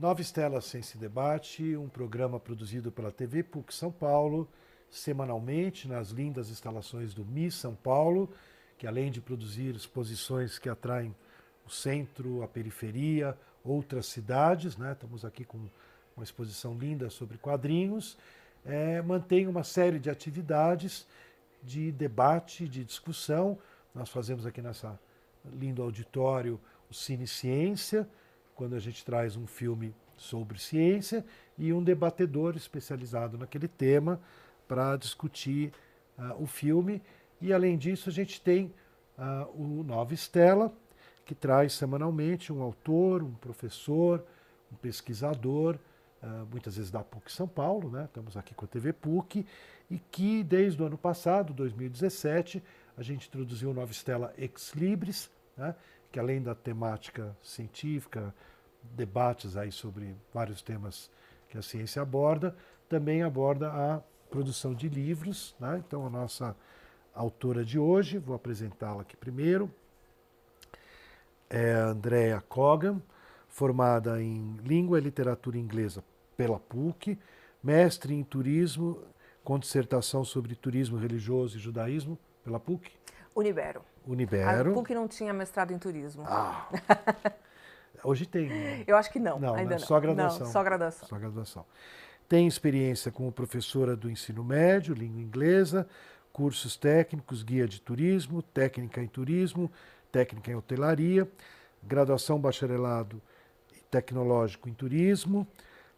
Nova 0.00 0.22
Estela 0.22 0.62
Ciência 0.62 0.96
e 0.96 0.98
Debate, 0.98 1.76
um 1.76 1.86
programa 1.86 2.40
produzido 2.40 2.90
pela 2.90 3.12
TV 3.12 3.42
PUC 3.42 3.74
São 3.74 3.92
Paulo, 3.92 4.48
semanalmente 4.88 5.86
nas 5.86 6.08
lindas 6.08 6.48
instalações 6.48 7.12
do 7.12 7.22
MI 7.22 7.50
São 7.50 7.74
Paulo, 7.74 8.32
que 8.78 8.86
além 8.86 9.10
de 9.10 9.20
produzir 9.20 9.76
exposições 9.76 10.58
que 10.58 10.70
atraem 10.70 11.14
o 11.66 11.70
centro, 11.70 12.42
a 12.42 12.48
periferia, 12.48 13.36
outras 13.62 14.06
cidades, 14.06 14.74
né? 14.78 14.92
estamos 14.92 15.22
aqui 15.22 15.44
com 15.44 15.68
uma 16.16 16.24
exposição 16.24 16.72
linda 16.72 17.10
sobre 17.10 17.36
quadrinhos, 17.36 18.16
é, 18.64 19.02
mantém 19.02 19.46
uma 19.46 19.62
série 19.62 19.98
de 19.98 20.08
atividades 20.08 21.06
de 21.62 21.92
debate, 21.92 22.66
de 22.66 22.86
discussão. 22.86 23.58
Nós 23.94 24.08
fazemos 24.08 24.46
aqui 24.46 24.62
nessa 24.62 24.98
lindo 25.44 25.82
auditório 25.82 26.58
o 26.90 26.94
Cine 26.94 27.26
Ciência, 27.26 28.08
quando 28.60 28.76
a 28.76 28.78
gente 28.78 29.02
traz 29.02 29.38
um 29.38 29.46
filme 29.46 29.94
sobre 30.18 30.58
ciência 30.58 31.24
e 31.56 31.72
um 31.72 31.82
debatedor 31.82 32.58
especializado 32.58 33.38
naquele 33.38 33.66
tema 33.66 34.20
para 34.68 34.98
discutir 34.98 35.72
uh, 36.18 36.42
o 36.42 36.46
filme. 36.46 37.00
E 37.40 37.54
além 37.54 37.78
disso, 37.78 38.10
a 38.10 38.12
gente 38.12 38.38
tem 38.38 38.70
uh, 39.16 39.48
o 39.54 39.82
Nova 39.82 40.12
Estela, 40.12 40.70
que 41.24 41.34
traz 41.34 41.72
semanalmente 41.72 42.52
um 42.52 42.60
autor, 42.60 43.22
um 43.22 43.32
professor, 43.32 44.22
um 44.70 44.76
pesquisador, 44.76 45.78
uh, 46.22 46.46
muitas 46.50 46.76
vezes 46.76 46.90
da 46.90 47.02
PUC 47.02 47.32
São 47.32 47.48
Paulo, 47.48 47.90
né? 47.90 48.04
estamos 48.04 48.36
aqui 48.36 48.54
com 48.54 48.66
a 48.66 48.68
TV 48.68 48.92
PUC, 48.92 49.46
e 49.90 49.98
que 49.98 50.44
desde 50.44 50.82
o 50.82 50.84
ano 50.84 50.98
passado, 50.98 51.54
2017, 51.54 52.62
a 52.94 53.02
gente 53.02 53.26
introduziu 53.26 53.70
o 53.70 53.74
Nova 53.74 53.90
Estela 53.90 54.34
Ex 54.36 54.74
Libris, 54.74 55.30
né? 55.56 55.74
Que 56.10 56.18
além 56.18 56.42
da 56.42 56.54
temática 56.54 57.36
científica, 57.42 58.34
debates 58.82 59.56
aí 59.56 59.70
sobre 59.70 60.14
vários 60.32 60.62
temas 60.62 61.10
que 61.48 61.58
a 61.58 61.62
ciência 61.62 62.02
aborda, 62.02 62.56
também 62.88 63.22
aborda 63.22 63.68
a 63.68 64.00
produção 64.30 64.74
de 64.74 64.88
livros. 64.88 65.54
Né? 65.60 65.82
Então, 65.86 66.06
a 66.06 66.10
nossa 66.10 66.56
autora 67.14 67.64
de 67.64 67.78
hoje, 67.78 68.18
vou 68.18 68.34
apresentá-la 68.34 69.02
aqui 69.02 69.16
primeiro, 69.16 69.70
é 71.48 71.72
Andrea 71.72 72.40
Cogan, 72.48 73.02
formada 73.48 74.22
em 74.22 74.56
Língua 74.62 74.98
e 74.98 75.02
Literatura 75.02 75.58
Inglesa 75.58 76.04
pela 76.36 76.60
PUC, 76.60 77.18
mestre 77.62 78.14
em 78.14 78.22
Turismo, 78.22 79.02
com 79.42 79.58
dissertação 79.58 80.24
sobre 80.24 80.54
Turismo 80.54 80.96
Religioso 80.96 81.56
e 81.56 81.60
Judaísmo 81.60 82.16
pela 82.44 82.60
PUC. 82.60 82.92
Unibero. 83.34 83.89
Unibero. 84.10 84.72
A 84.72 84.74
PUC 84.74 84.92
não 84.92 85.06
tinha 85.06 85.32
mestrado 85.32 85.72
em 85.72 85.78
turismo. 85.78 86.24
Ah. 86.26 86.68
Hoje 88.02 88.26
tem. 88.26 88.48
Né? 88.48 88.84
Eu 88.86 88.96
acho 88.96 89.10
que 89.12 89.20
não, 89.20 89.38
não 89.38 89.54
ainda 89.54 89.76
né? 89.76 89.80
não. 89.80 89.86
Só 89.86 90.00
graduação. 90.00 90.46
Não, 90.46 90.52
só 90.52 90.62
graduação. 90.64 91.08
Só 91.08 91.18
graduação. 91.18 91.66
Tem 92.28 92.46
experiência 92.46 93.12
como 93.12 93.30
professora 93.30 93.94
do 93.96 94.10
ensino 94.10 94.42
médio, 94.42 94.94
língua 94.94 95.20
inglesa, 95.20 95.86
cursos 96.32 96.76
técnicos, 96.76 97.42
guia 97.42 97.68
de 97.68 97.80
turismo, 97.80 98.42
técnica 98.42 99.00
em 99.00 99.06
turismo, 99.06 99.70
técnica 100.10 100.50
em 100.50 100.54
hotelaria, 100.54 101.28
graduação 101.82 102.40
bacharelado 102.40 103.20
tecnológico 103.90 104.68
em 104.68 104.72
turismo, 104.72 105.46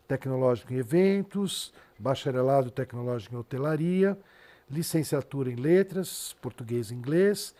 tecnológico 0.07 0.73
em 0.73 0.77
eventos, 0.77 1.73
bacharelado 1.99 2.71
tecnológico 2.71 3.35
em 3.35 3.39
hotelaria, 3.39 4.19
licenciatura 4.71 5.51
em 5.51 5.57
letras, 5.57 6.35
português 6.41 6.91
e 6.91 6.95
inglês, 6.95 7.55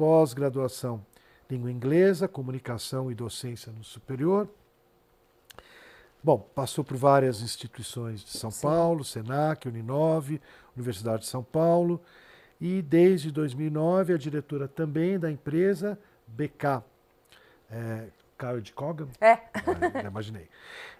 pós-graduação 0.00 1.04
língua 1.50 1.70
inglesa, 1.70 2.26
comunicação 2.26 3.12
e 3.12 3.14
docência 3.14 3.70
no 3.70 3.84
superior. 3.84 4.48
Bom, 6.24 6.38
passou 6.54 6.82
por 6.82 6.96
várias 6.96 7.42
instituições 7.42 8.24
de 8.24 8.30
São 8.30 8.50
Sim. 8.50 8.62
Paulo, 8.62 9.04
Senac, 9.04 9.68
Uninove, 9.68 10.40
Universidade 10.74 11.24
de 11.24 11.28
São 11.28 11.42
Paulo, 11.42 12.00
e 12.58 12.80
desde 12.80 13.30
2009 13.30 14.14
é 14.14 14.16
diretora 14.16 14.66
também 14.66 15.18
da 15.18 15.30
empresa 15.30 15.98
BK. 16.26 16.82
É, 17.70 18.06
College 18.38 18.72
Cogan? 18.72 19.08
É. 19.20 19.32
Ah, 19.32 20.08
imaginei. 20.08 20.48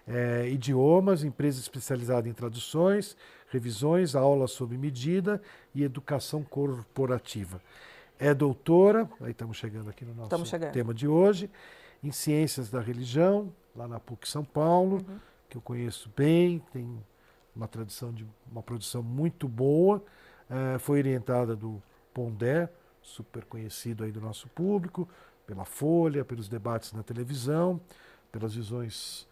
É, 0.07 0.47
idiomas, 0.47 1.23
empresa 1.23 1.59
especializada 1.59 2.29
em 2.29 2.33
traduções, 2.33 3.17
revisões, 3.49 4.15
aulas 4.15 4.51
sob 4.51 4.77
medida 4.77 5.41
e 5.73 5.83
educação 5.83 6.43
corporativa. 6.43 7.59
É 8.23 8.35
doutora, 8.35 9.09
aí 9.19 9.31
estamos 9.31 9.57
chegando 9.57 9.89
aqui 9.89 10.05
no 10.05 10.13
nosso 10.13 10.59
tema 10.71 10.93
de 10.93 11.07
hoje, 11.07 11.49
em 12.03 12.11
Ciências 12.11 12.69
da 12.69 12.79
Religião, 12.79 13.51
lá 13.75 13.87
na 13.87 13.99
PUC 13.99 14.29
São 14.29 14.45
Paulo, 14.45 14.97
uhum. 14.97 15.19
que 15.49 15.57
eu 15.57 15.61
conheço 15.61 16.07
bem, 16.15 16.59
tem 16.71 17.03
uma 17.55 17.67
tradição 17.67 18.13
de 18.13 18.23
uma 18.51 18.61
produção 18.61 19.01
muito 19.01 19.47
boa. 19.47 20.03
É, 20.47 20.77
foi 20.77 20.99
orientada 20.99 21.55
do 21.55 21.81
Pondé, 22.13 22.69
super 23.01 23.43
conhecido 23.43 24.03
aí 24.03 24.11
do 24.11 24.21
nosso 24.21 24.47
público, 24.49 25.09
pela 25.47 25.65
Folha, 25.65 26.23
pelos 26.23 26.47
debates 26.47 26.93
na 26.93 27.01
televisão, 27.01 27.81
pelas 28.31 28.53
visões 28.53 29.27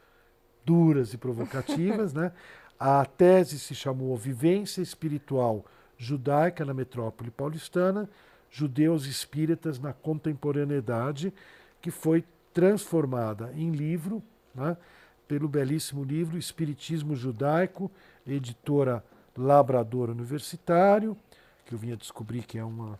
duras 0.65 1.13
e 1.13 1.17
provocativas. 1.19 2.11
né? 2.11 2.31
A 2.79 3.05
tese 3.05 3.59
se 3.59 3.75
chamou 3.75 4.17
Vivência 4.17 4.81
Espiritual 4.81 5.63
Judaica 5.95 6.65
na 6.65 6.73
Metrópole 6.73 7.29
Paulistana 7.29 8.09
Judeus 8.49 9.05
Espíritas 9.05 9.79
na 9.79 9.93
Contemporaneidade, 9.93 11.33
que 11.81 11.91
foi 11.91 12.23
transformada 12.53 13.51
em 13.55 13.71
livro 13.71 14.23
né, 14.53 14.75
pelo 15.27 15.47
belíssimo 15.47 16.03
livro 16.03 16.37
Espiritismo 16.37 17.15
Judaico, 17.15 17.91
editora 18.25 19.03
Labrador 19.37 20.09
Universitário, 20.09 21.15
que 21.65 21.73
eu 21.73 21.77
vinha 21.77 21.95
descobrir 21.95 22.43
que 22.43 22.57
é 22.57 22.63
uma 22.63 22.99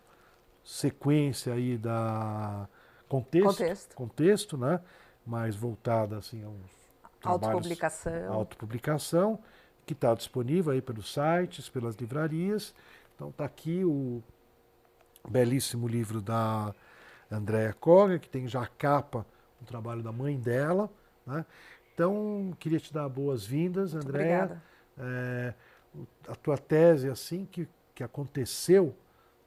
sequência 0.64 1.52
aí 1.52 1.76
da 1.76 2.68
contexto, 3.08 3.46
contexto, 3.48 3.96
contexto 3.96 4.56
né, 4.56 4.80
mais 5.26 5.56
voltada 5.56 6.16
assim 6.16 6.44
a 6.44 6.48
uns 6.48 6.80
autopublicação, 7.22 8.32
autopublicação 8.32 9.38
que 9.84 9.92
está 9.92 10.14
disponível 10.14 10.72
aí 10.72 10.80
pelos 10.80 11.12
sites, 11.12 11.68
pelas 11.68 11.96
livrarias. 11.96 12.72
Então 13.14 13.30
está 13.30 13.44
aqui 13.44 13.84
o 13.84 14.22
belíssimo 15.28 15.86
livro 15.86 16.20
da 16.20 16.74
Andrea 17.30 17.72
Koga, 17.72 18.18
que 18.18 18.28
tem 18.28 18.48
já 18.48 18.62
a 18.62 18.66
capa, 18.66 19.26
um 19.60 19.64
trabalho 19.64 20.02
da 20.02 20.12
mãe 20.12 20.38
dela. 20.38 20.90
Né? 21.26 21.44
Então, 21.94 22.54
queria 22.58 22.80
te 22.80 22.92
dar 22.92 23.08
boas-vindas, 23.08 23.94
Andréa. 23.94 24.60
É, 24.98 25.54
a 26.28 26.34
tua 26.34 26.58
tese, 26.58 27.08
assim 27.08 27.44
que, 27.44 27.68
que 27.94 28.02
aconteceu, 28.02 28.96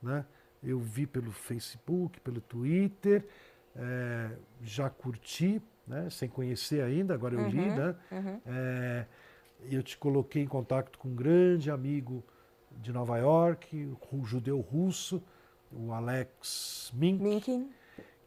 né? 0.01 0.25
eu 0.63 0.79
vi 0.79 1.05
pelo 1.05 1.31
Facebook, 1.31 2.19
pelo 2.21 2.39
Twitter, 2.41 3.27
é, 3.75 4.31
já 4.61 4.89
curti, 4.89 5.61
né? 5.87 6.09
sem 6.09 6.29
conhecer 6.29 6.81
ainda, 6.81 7.13
agora 7.13 7.35
eu 7.35 7.41
uhum, 7.41 7.49
li, 7.49 7.69
né? 7.69 7.95
Uhum. 8.11 8.41
É, 8.45 9.05
eu 9.69 9.81
te 9.81 9.97
coloquei 9.97 10.43
em 10.43 10.47
contato 10.47 10.97
com 10.97 11.09
um 11.09 11.15
grande 11.15 11.71
amigo 11.71 12.23
de 12.71 12.91
Nova 12.91 13.17
York, 13.17 13.95
um 14.11 14.25
judeu 14.25 14.59
russo, 14.59 15.21
o 15.75 15.91
Alex 15.91 16.91
Mink, 16.93 17.21
Minkin. 17.21 17.69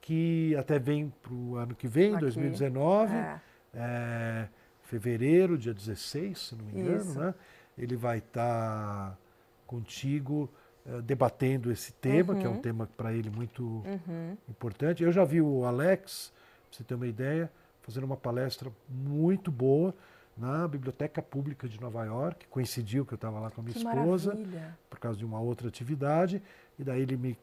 que 0.00 0.54
até 0.56 0.78
vem 0.78 1.12
para 1.22 1.32
o 1.32 1.56
ano 1.56 1.74
que 1.74 1.88
vem, 1.88 2.12
Aqui. 2.12 2.20
2019, 2.22 3.14
é. 3.14 3.40
É, 3.74 4.48
fevereiro, 4.82 5.58
dia 5.58 5.74
16, 5.74 6.38
se 6.38 6.56
não 6.56 6.64
me 6.64 6.80
engano, 6.80 7.14
né? 7.14 7.34
Ele 7.76 7.96
vai 7.96 8.18
estar 8.18 9.10
tá 9.10 9.18
contigo 9.66 10.50
é, 10.86 11.02
debatendo 11.02 11.70
esse 11.70 11.92
tema, 11.92 12.32
uhum. 12.32 12.40
que 12.40 12.46
é 12.46 12.48
um 12.48 12.54
uhum. 12.54 12.60
tema 12.60 12.88
para 12.96 13.12
ele 13.12 13.28
muito 13.30 13.62
uhum. 13.62 14.36
importante. 14.48 15.02
Eu 15.02 15.12
já 15.12 15.24
vi 15.24 15.40
o 15.40 15.64
Alex, 15.64 16.32
para 16.68 16.78
você 16.78 16.84
ter 16.84 16.94
uma 16.94 17.06
ideia, 17.06 17.50
fazendo 17.82 18.04
uma 18.04 18.16
palestra 18.16 18.70
muito 18.88 19.50
boa 19.50 19.94
na 20.36 20.68
Biblioteca 20.68 21.22
Pública 21.22 21.68
de 21.68 21.80
Nova 21.80 22.04
York. 22.04 22.46
Coincidiu 22.48 23.06
que 23.06 23.14
eu 23.14 23.16
estava 23.16 23.40
lá 23.40 23.50
com 23.50 23.60
a 23.60 23.64
minha 23.64 23.72
que 23.74 23.78
esposa, 23.78 24.34
maravilha. 24.34 24.78
por 24.90 24.98
causa 24.98 25.18
de 25.18 25.24
uma 25.24 25.40
outra 25.40 25.68
atividade. 25.68 26.42
E 26.78 26.84
daí 26.84 27.02
ele 27.02 27.16
me 27.16 27.38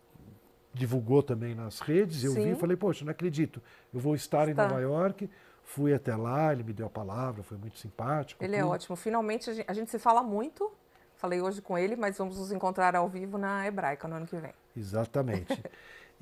divulgou 0.73 1.23
também 1.23 1.55
nas 1.55 1.79
redes. 1.79 2.23
Eu 2.23 2.33
Sim. 2.33 2.43
vi 2.45 2.51
e 2.51 2.55
falei, 2.55 2.77
poxa, 2.77 3.03
não 3.03 3.11
acredito. 3.11 3.61
Eu 3.93 3.99
vou 3.99 4.15
estar 4.15 4.47
Está. 4.47 4.65
em 4.65 4.67
Nova 4.67 4.81
York. 4.81 5.29
Fui 5.63 5.93
até 5.93 6.15
lá, 6.15 6.51
ele 6.51 6.63
me 6.63 6.73
deu 6.73 6.87
a 6.87 6.89
palavra, 6.89 7.41
foi 7.41 7.57
muito 7.57 7.79
simpático. 7.79 8.43
Ele 8.43 8.55
é 8.55 8.59
tudo. 8.59 8.69
é 8.69 8.73
ótimo. 8.73 8.95
Finalmente 8.95 9.49
a 9.49 9.53
gente, 9.53 9.65
a 9.69 9.73
gente 9.73 9.89
se 9.89 9.97
fala 9.97 10.21
muito. 10.21 10.71
Falei 11.15 11.41
hoje 11.41 11.61
com 11.61 11.77
ele, 11.77 11.95
mas 11.95 12.17
vamos 12.17 12.37
nos 12.37 12.51
encontrar 12.51 12.95
ao 12.95 13.07
vivo 13.07 13.37
na 13.37 13.65
Hebraica 13.65 14.07
no 14.07 14.15
ano 14.15 14.27
que 14.27 14.35
vem. 14.35 14.51
Exatamente. 14.75 15.57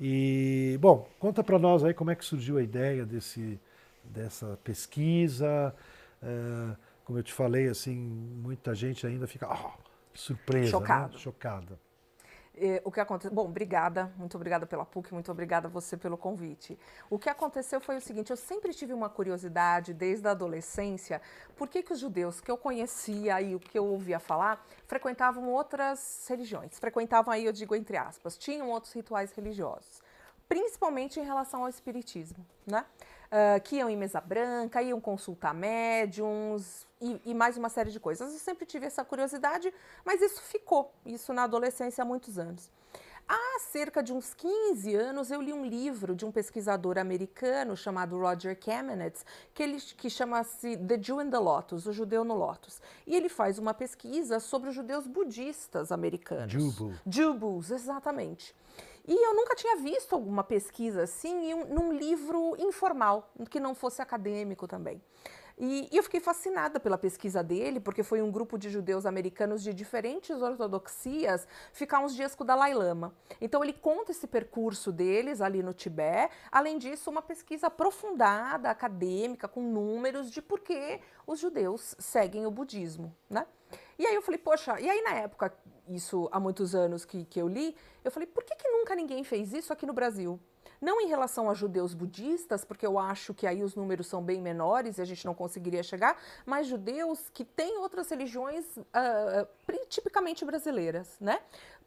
e, 0.00 0.78
bom, 0.80 1.08
conta 1.18 1.42
para 1.42 1.58
nós 1.58 1.82
aí 1.82 1.92
como 1.92 2.12
é 2.12 2.14
que 2.14 2.24
surgiu 2.24 2.56
a 2.56 2.62
ideia 2.62 3.04
desse, 3.04 3.60
dessa 4.04 4.56
pesquisa. 4.62 5.74
É, 6.22 6.76
como 7.04 7.18
eu 7.18 7.22
te 7.22 7.32
falei, 7.32 7.68
assim, 7.68 7.96
muita 7.96 8.74
gente 8.74 9.06
ainda 9.06 9.26
fica 9.26 9.48
oh, 9.52 9.72
surpresa, 10.14 10.70
Chocado. 10.70 11.12
Né? 11.14 11.18
chocada. 11.18 11.80
o 12.84 12.92
que 12.92 13.00
aconteceu? 13.00 13.34
Bom, 13.34 13.46
obrigada, 13.46 14.12
muito 14.16 14.36
obrigada 14.36 14.66
pela 14.66 14.84
PUC, 14.84 15.12
muito 15.12 15.30
obrigada 15.32 15.66
a 15.66 15.70
você 15.70 15.96
pelo 15.96 16.16
convite. 16.16 16.78
O 17.10 17.18
que 17.18 17.28
aconteceu 17.28 17.80
foi 17.80 17.96
o 17.96 18.00
seguinte: 18.00 18.30
eu 18.30 18.36
sempre 18.36 18.72
tive 18.72 18.92
uma 18.92 19.08
curiosidade 19.08 19.92
desde 19.92 20.28
a 20.28 20.30
adolescência, 20.30 21.20
por 21.56 21.68
que, 21.68 21.82
que 21.82 21.92
os 21.92 21.98
judeus 21.98 22.40
que 22.40 22.50
eu 22.50 22.56
conhecia 22.56 23.40
e 23.40 23.54
o 23.54 23.60
que 23.60 23.78
eu 23.78 23.86
ouvia 23.86 24.20
falar 24.20 24.64
frequentavam 24.86 25.48
outras 25.48 26.24
religiões? 26.28 26.78
Frequentavam 26.78 27.32
aí, 27.32 27.44
eu 27.46 27.52
digo 27.52 27.74
entre 27.74 27.96
aspas, 27.96 28.38
tinham 28.38 28.70
outros 28.70 28.92
rituais 28.92 29.32
religiosos, 29.32 30.00
principalmente 30.48 31.18
em 31.18 31.24
relação 31.24 31.62
ao 31.62 31.68
espiritismo, 31.68 32.46
né? 32.66 32.84
Uh, 33.32 33.58
que 33.62 33.76
iam 33.76 33.88
em 33.88 33.96
mesa 33.96 34.20
branca, 34.20 34.82
iam 34.82 35.00
consultar 35.00 35.54
médiums, 35.54 36.86
e, 37.00 37.18
e, 37.24 37.34
mais 37.34 37.56
uma 37.56 37.70
série 37.70 37.90
de 37.90 37.98
coisas. 37.98 38.30
Eu 38.30 38.38
sempre 38.38 38.66
tive 38.66 38.84
essa 38.84 39.02
curiosidade, 39.02 39.72
mas 40.04 40.20
isso 40.20 40.42
ficou, 40.42 40.92
isso 41.06 41.32
na 41.32 41.44
adolescência 41.44 42.02
há 42.02 42.04
muitos 42.04 42.38
anos. 42.38 42.70
Há 43.28 43.60
cerca 43.60 44.02
de 44.02 44.12
uns 44.12 44.34
15 44.34 44.94
anos 44.94 45.30
eu 45.30 45.40
li 45.40 45.52
um 45.52 45.64
livro 45.64 46.14
de 46.14 46.24
um 46.24 46.30
pesquisador 46.30 46.98
americano 46.98 47.76
chamado 47.76 48.18
Roger 48.18 48.58
Kamenetz, 48.58 49.24
que, 49.54 49.62
ele, 49.62 49.80
que 49.80 50.10
chama-se 50.10 50.76
The 50.76 51.00
Jew 51.00 51.22
in 51.22 51.30
the 51.30 51.38
Lotus, 51.38 51.86
o 51.86 51.92
judeu 51.92 52.24
no 52.24 52.34
Lotus. 52.34 52.80
E 53.06 53.16
ele 53.16 53.28
faz 53.28 53.58
uma 53.58 53.72
pesquisa 53.72 54.38
sobre 54.38 54.68
os 54.68 54.74
judeus 54.74 55.06
budistas 55.06 55.90
americanos. 55.90 56.52
Jubu. 56.52 56.94
Jubus, 57.06 57.70
exatamente. 57.70 58.54
E 59.06 59.14
eu 59.14 59.34
nunca 59.34 59.54
tinha 59.54 59.76
visto 59.76 60.14
alguma 60.14 60.44
pesquisa 60.44 61.02
assim 61.02 61.54
um, 61.54 61.64
num 61.66 61.92
livro 61.92 62.54
informal, 62.58 63.32
que 63.50 63.58
não 63.58 63.74
fosse 63.74 64.00
acadêmico 64.00 64.68
também. 64.68 65.02
E, 65.58 65.88
e, 65.92 65.96
eu 65.96 66.02
fiquei 66.02 66.20
fascinada 66.20 66.80
pela 66.80 66.96
pesquisa 66.96 67.42
dele, 67.42 67.78
porque 67.78 68.02
foi 68.02 68.22
um 68.22 68.30
grupo 68.30 68.58
de 68.58 68.70
judeus 68.70 69.04
americanos 69.04 69.62
de 69.62 69.74
diferentes 69.74 70.40
ortodoxias 70.40 71.46
ficar 71.72 72.00
uns 72.00 72.14
dias 72.14 72.34
com 72.34 72.42
o 72.42 72.46
Dalai 72.46 72.74
Lama. 72.74 73.14
Então 73.40 73.62
ele 73.62 73.72
conta 73.72 74.12
esse 74.12 74.26
percurso 74.26 74.90
deles 74.90 75.40
ali 75.40 75.62
no 75.62 75.74
Tibete. 75.74 76.32
Além 76.50 76.78
disso, 76.78 77.10
uma 77.10 77.22
pesquisa 77.22 77.66
aprofundada, 77.66 78.70
acadêmica, 78.70 79.46
com 79.46 79.62
números 79.62 80.30
de 80.30 80.40
por 80.40 80.60
que 80.60 81.00
os 81.26 81.38
judeus 81.38 81.94
seguem 81.98 82.46
o 82.46 82.50
budismo, 82.50 83.14
né? 83.28 83.46
E 84.02 84.06
aí 84.06 84.16
eu 84.16 84.22
falei, 84.22 84.38
poxa, 84.38 84.80
e 84.80 84.90
aí 84.90 85.00
na 85.00 85.14
época, 85.14 85.56
isso 85.86 86.28
há 86.32 86.40
muitos 86.40 86.74
anos 86.74 87.04
que, 87.04 87.24
que 87.24 87.40
eu 87.40 87.46
li, 87.46 87.76
eu 88.02 88.10
falei, 88.10 88.26
por 88.26 88.42
que, 88.42 88.56
que 88.56 88.68
nunca 88.68 88.96
ninguém 88.96 89.22
fez 89.22 89.52
isso 89.52 89.72
aqui 89.72 89.86
no 89.86 89.92
Brasil? 89.92 90.40
Não 90.80 91.00
em 91.00 91.06
relação 91.06 91.48
a 91.48 91.54
judeus 91.54 91.94
budistas, 91.94 92.64
porque 92.64 92.84
eu 92.84 92.98
acho 92.98 93.32
que 93.32 93.46
aí 93.46 93.62
os 93.62 93.76
números 93.76 94.08
são 94.08 94.20
bem 94.20 94.42
menores 94.42 94.98
e 94.98 95.02
a 95.02 95.04
gente 95.04 95.24
não 95.24 95.36
conseguiria 95.36 95.84
chegar, 95.84 96.20
mas 96.44 96.66
judeus 96.66 97.30
que 97.32 97.44
têm 97.44 97.78
outras 97.78 98.10
religiões 98.10 98.76
uh, 98.76 99.46
tipicamente 99.88 100.44
brasileiras, 100.44 101.16
né? 101.20 101.38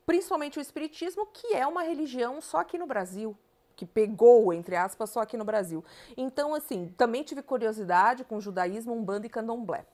Principalmente 0.06 0.57
o 0.57 0.62
Espiritismo, 0.62 1.25
que 1.25 1.53
é 1.53 1.67
uma 1.67 1.83
religião 1.83 2.39
só 2.39 2.59
aqui 2.59 2.77
no 2.77 2.88
Brasil 2.88 3.38
que 3.75 3.86
pegou, 3.86 4.54
entre 4.54 4.75
aspas, 4.75 5.10
só 5.10 5.22
aqui 5.22 5.36
no 5.38 5.44
Brasil. 5.44 5.83
Então, 6.16 6.54
assim, 6.56 6.94
também 6.98 7.24
tive 7.24 7.42
curiosidade 7.42 8.24
com 8.24 8.39
judaísmo, 8.39 8.94
umbanda 8.94 9.25
e 9.27 9.30
candomblé. 9.30 9.86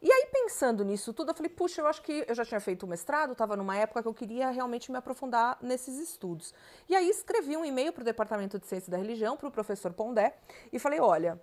E 0.00 0.10
aí, 0.10 0.28
pensando 0.32 0.84
nisso 0.84 1.12
tudo, 1.12 1.30
eu 1.30 1.34
falei, 1.34 1.50
puxa, 1.50 1.80
eu 1.80 1.86
acho 1.86 2.02
que 2.02 2.24
eu 2.26 2.34
já 2.34 2.44
tinha 2.44 2.60
feito 2.60 2.84
o 2.84 2.86
mestrado, 2.86 3.32
estava 3.32 3.56
numa 3.56 3.76
época 3.76 4.02
que 4.02 4.08
eu 4.08 4.14
queria 4.14 4.50
realmente 4.50 4.90
me 4.90 4.98
aprofundar 4.98 5.58
nesses 5.60 5.98
estudos. 5.98 6.54
E 6.88 6.96
aí 6.96 7.08
escrevi 7.08 7.56
um 7.56 7.64
e-mail 7.64 7.92
para 7.92 8.02
o 8.02 8.04
Departamento 8.04 8.58
de 8.58 8.66
Ciência 8.66 8.90
da 8.90 8.96
Religião, 8.96 9.36
para 9.36 9.48
o 9.48 9.50
professor 9.50 9.92
Pondé, 9.92 10.36
e 10.72 10.78
falei, 10.78 11.00
olha, 11.00 11.40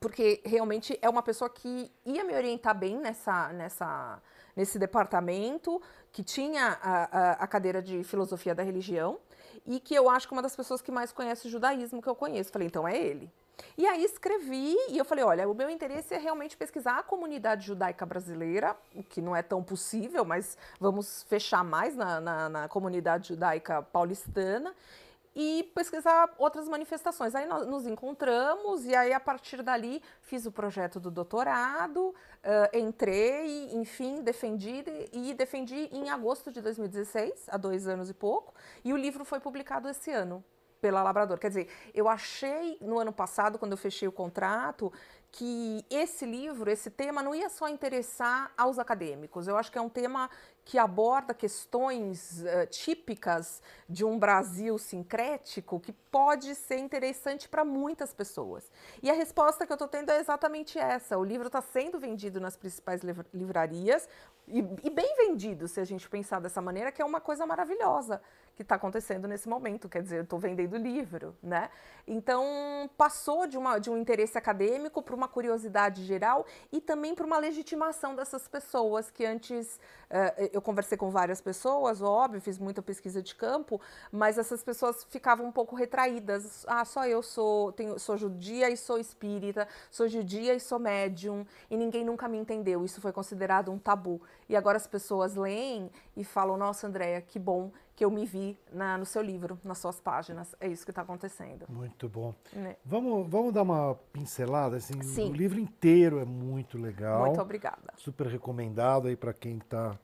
porque 0.00 0.40
realmente 0.44 0.98
é 1.00 1.08
uma 1.08 1.22
pessoa 1.22 1.48
que 1.48 1.90
ia 2.04 2.24
me 2.24 2.34
orientar 2.34 2.76
bem 2.76 2.98
nessa, 2.98 3.52
nessa, 3.52 4.20
nesse 4.56 4.78
departamento, 4.78 5.80
que 6.12 6.22
tinha 6.22 6.78
a, 6.82 7.04
a, 7.04 7.32
a 7.32 7.46
cadeira 7.46 7.82
de 7.82 8.04
filosofia 8.04 8.54
da 8.54 8.62
religião, 8.62 9.18
e 9.66 9.80
que 9.80 9.94
eu 9.94 10.10
acho 10.10 10.28
que 10.28 10.34
é 10.34 10.36
uma 10.36 10.42
das 10.42 10.54
pessoas 10.54 10.82
que 10.82 10.92
mais 10.92 11.12
conhece 11.12 11.46
o 11.46 11.50
judaísmo 11.50 12.02
que 12.02 12.08
eu 12.08 12.14
conheço. 12.14 12.52
Falei, 12.52 12.68
então 12.68 12.86
é 12.86 12.96
ele. 12.96 13.30
E 13.78 13.86
aí 13.86 14.04
escrevi 14.04 14.76
e 14.88 14.98
eu 14.98 15.04
falei, 15.04 15.24
olha, 15.24 15.48
o 15.48 15.54
meu 15.54 15.70
interesse 15.70 16.12
é 16.12 16.18
realmente 16.18 16.56
pesquisar 16.56 16.98
a 16.98 17.02
comunidade 17.02 17.66
judaica 17.66 18.04
brasileira, 18.04 18.76
o 18.94 19.02
que 19.02 19.20
não 19.20 19.34
é 19.34 19.42
tão 19.42 19.62
possível, 19.62 20.24
mas 20.24 20.58
vamos 20.80 21.22
fechar 21.24 21.62
mais 21.64 21.94
na, 21.94 22.20
na, 22.20 22.48
na 22.48 22.68
comunidade 22.68 23.28
judaica 23.28 23.82
paulistana 23.82 24.74
e 25.34 25.70
pesquisar 25.74 26.32
outras 26.38 26.68
manifestações. 26.68 27.34
Aí 27.34 27.46
nós 27.46 27.66
nos 27.66 27.86
encontramos 27.86 28.84
e 28.84 28.94
aí 28.94 29.12
a 29.12 29.20
partir 29.20 29.62
dali 29.62 30.02
fiz 30.22 30.46
o 30.46 30.52
projeto 30.52 31.00
do 31.00 31.10
doutorado, 31.10 32.08
uh, 32.08 32.76
entrei, 32.76 33.70
enfim, 33.74 34.22
defendi 34.22 34.84
e 35.12 35.34
defendi 35.34 35.88
em 35.92 36.10
agosto 36.10 36.52
de 36.52 36.60
2016, 36.60 37.48
há 37.48 37.56
dois 37.56 37.86
anos 37.86 38.10
e 38.10 38.14
pouco, 38.14 38.54
e 38.84 38.92
o 38.92 38.96
livro 38.96 39.24
foi 39.24 39.40
publicado 39.40 39.88
esse 39.88 40.10
ano 40.10 40.44
pela 40.84 41.02
Labrador. 41.02 41.38
Quer 41.38 41.48
dizer, 41.48 41.68
eu 41.94 42.06
achei 42.06 42.76
no 42.78 42.98
ano 42.98 43.10
passado, 43.10 43.58
quando 43.58 43.72
eu 43.72 43.78
fechei 43.78 44.06
o 44.06 44.12
contrato, 44.12 44.92
que 45.32 45.82
esse 45.90 46.26
livro, 46.26 46.70
esse 46.70 46.90
tema, 46.90 47.22
não 47.22 47.34
ia 47.34 47.48
só 47.48 47.68
interessar 47.68 48.52
aos 48.54 48.78
acadêmicos. 48.78 49.48
Eu 49.48 49.56
acho 49.56 49.72
que 49.72 49.78
é 49.78 49.80
um 49.80 49.88
tema 49.88 50.28
que 50.64 50.78
aborda 50.78 51.34
questões 51.34 52.42
uh, 52.42 52.66
típicas 52.70 53.62
de 53.88 54.04
um 54.04 54.18
Brasil 54.18 54.78
sincrético 54.78 55.78
que 55.78 55.92
pode 55.92 56.54
ser 56.54 56.78
interessante 56.78 57.48
para 57.48 57.64
muitas 57.64 58.14
pessoas. 58.14 58.70
E 59.02 59.10
a 59.10 59.14
resposta 59.14 59.66
que 59.66 59.72
eu 59.72 59.74
estou 59.74 59.88
tendo 59.88 60.10
é 60.10 60.18
exatamente 60.18 60.78
essa. 60.78 61.18
O 61.18 61.24
livro 61.24 61.48
está 61.48 61.60
sendo 61.60 61.98
vendido 61.98 62.40
nas 62.40 62.56
principais 62.56 63.02
livrarias 63.32 64.08
e, 64.48 64.58
e 64.82 64.90
bem 64.90 65.14
vendido, 65.16 65.68
se 65.68 65.80
a 65.80 65.84
gente 65.84 66.08
pensar 66.08 66.40
dessa 66.40 66.62
maneira, 66.62 66.90
que 66.90 67.02
é 67.02 67.04
uma 67.04 67.20
coisa 67.20 67.44
maravilhosa 67.46 68.20
que 68.54 68.62
está 68.62 68.76
acontecendo 68.76 69.26
nesse 69.26 69.48
momento. 69.48 69.88
Quer 69.88 70.02
dizer, 70.02 70.18
eu 70.18 70.22
estou 70.22 70.38
vendendo 70.38 70.76
livro, 70.76 71.36
né? 71.42 71.70
Então, 72.06 72.44
passou 72.96 73.46
de, 73.46 73.56
uma, 73.56 73.78
de 73.78 73.90
um 73.90 73.96
interesse 73.96 74.36
acadêmico 74.38 75.02
para 75.02 75.14
uma 75.14 75.28
curiosidade 75.28 76.04
geral 76.04 76.46
e 76.70 76.80
também 76.80 77.14
para 77.14 77.26
uma 77.26 77.38
legitimação 77.38 78.14
dessas 78.14 78.46
pessoas 78.48 79.10
que 79.10 79.24
antes. 79.24 79.80
Uh, 80.04 80.50
eu 80.52 80.62
conversei 80.62 80.96
com 80.96 81.10
várias 81.10 81.40
pessoas, 81.40 82.00
óbvio, 82.00 82.40
fiz 82.40 82.58
muita 82.58 82.80
pesquisa 82.80 83.20
de 83.20 83.34
campo, 83.34 83.80
mas 84.12 84.38
essas 84.38 84.62
pessoas 84.62 85.02
ficavam 85.10 85.46
um 85.46 85.50
pouco 85.50 85.74
retraídas. 85.74 86.64
Ah, 86.68 86.84
só 86.84 87.06
eu 87.06 87.22
sou, 87.22 87.72
tenho, 87.72 87.98
sou 87.98 88.16
judia 88.16 88.70
e 88.70 88.76
sou 88.76 88.98
espírita, 88.98 89.66
sou 89.90 90.06
judia 90.06 90.54
e 90.54 90.60
sou 90.60 90.78
médium, 90.78 91.44
e 91.68 91.76
ninguém 91.76 92.04
nunca 92.04 92.28
me 92.28 92.38
entendeu. 92.38 92.84
Isso 92.84 93.00
foi 93.00 93.12
considerado 93.12 93.72
um 93.72 93.78
tabu. 93.78 94.20
E 94.48 94.54
agora 94.54 94.76
as 94.76 94.86
pessoas 94.86 95.34
leem 95.34 95.90
e 96.16 96.24
falam: 96.24 96.56
Nossa, 96.56 96.86
Andréia, 96.86 97.20
que 97.20 97.38
bom 97.38 97.70
que 97.96 98.04
eu 98.04 98.10
me 98.10 98.26
vi 98.26 98.58
na, 98.72 98.98
no 98.98 99.06
seu 99.06 99.22
livro, 99.22 99.58
nas 99.62 99.78
suas 99.78 100.00
páginas. 100.00 100.54
É 100.58 100.66
isso 100.66 100.84
que 100.84 100.90
está 100.90 101.02
acontecendo. 101.02 101.64
Muito 101.68 102.08
bom. 102.08 102.34
Né? 102.52 102.76
Vamos, 102.84 103.28
vamos 103.28 103.52
dar 103.52 103.62
uma 103.62 103.94
pincelada. 104.12 104.76
Assim, 104.76 105.00
Sim. 105.02 105.30
O 105.30 105.34
livro 105.34 105.60
inteiro 105.60 106.18
é 106.18 106.24
muito 106.24 106.76
legal. 106.76 107.26
Muito 107.26 107.40
obrigada. 107.40 107.92
Super 107.96 108.26
recomendado 108.26 109.08
aí 109.08 109.16
para 109.16 109.32
quem 109.32 109.58
está 109.58 109.96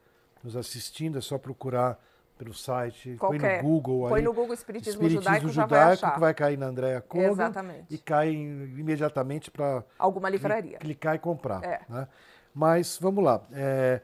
nos 0.43 0.57
assistindo. 0.57 1.19
É 1.19 1.21
só 1.21 1.37
procurar 1.37 1.99
pelo 2.38 2.55
site, 2.55 3.17
Qualquer. 3.19 3.40
põe 3.40 3.57
no 3.57 3.62
Google. 3.62 4.09
Põe 4.09 4.21
aí, 4.21 4.25
no 4.25 4.33
Google 4.33 4.55
Espiritismo, 4.55 5.02
Espiritismo 5.02 5.23
Judaico, 5.23 5.49
Judaico, 5.49 5.75
vai 5.75 5.93
achar. 5.93 6.14
que 6.14 6.21
vai 6.21 6.35
cair 6.35 6.57
na 6.57 6.67
Andréa 6.67 7.00
Kogan. 7.02 7.33
Exatamente. 7.33 7.95
E 7.95 7.99
cai 7.99 8.31
imediatamente 8.31 9.50
para... 9.50 9.85
Alguma 9.99 10.31
livraria. 10.31 10.79
Clicar 10.79 11.17
e 11.17 11.19
comprar. 11.19 11.62
É. 11.62 11.83
Né? 11.87 12.09
Mas, 12.55 12.99
vamos 12.99 13.23
lá. 13.23 13.43
É, 13.52 14.00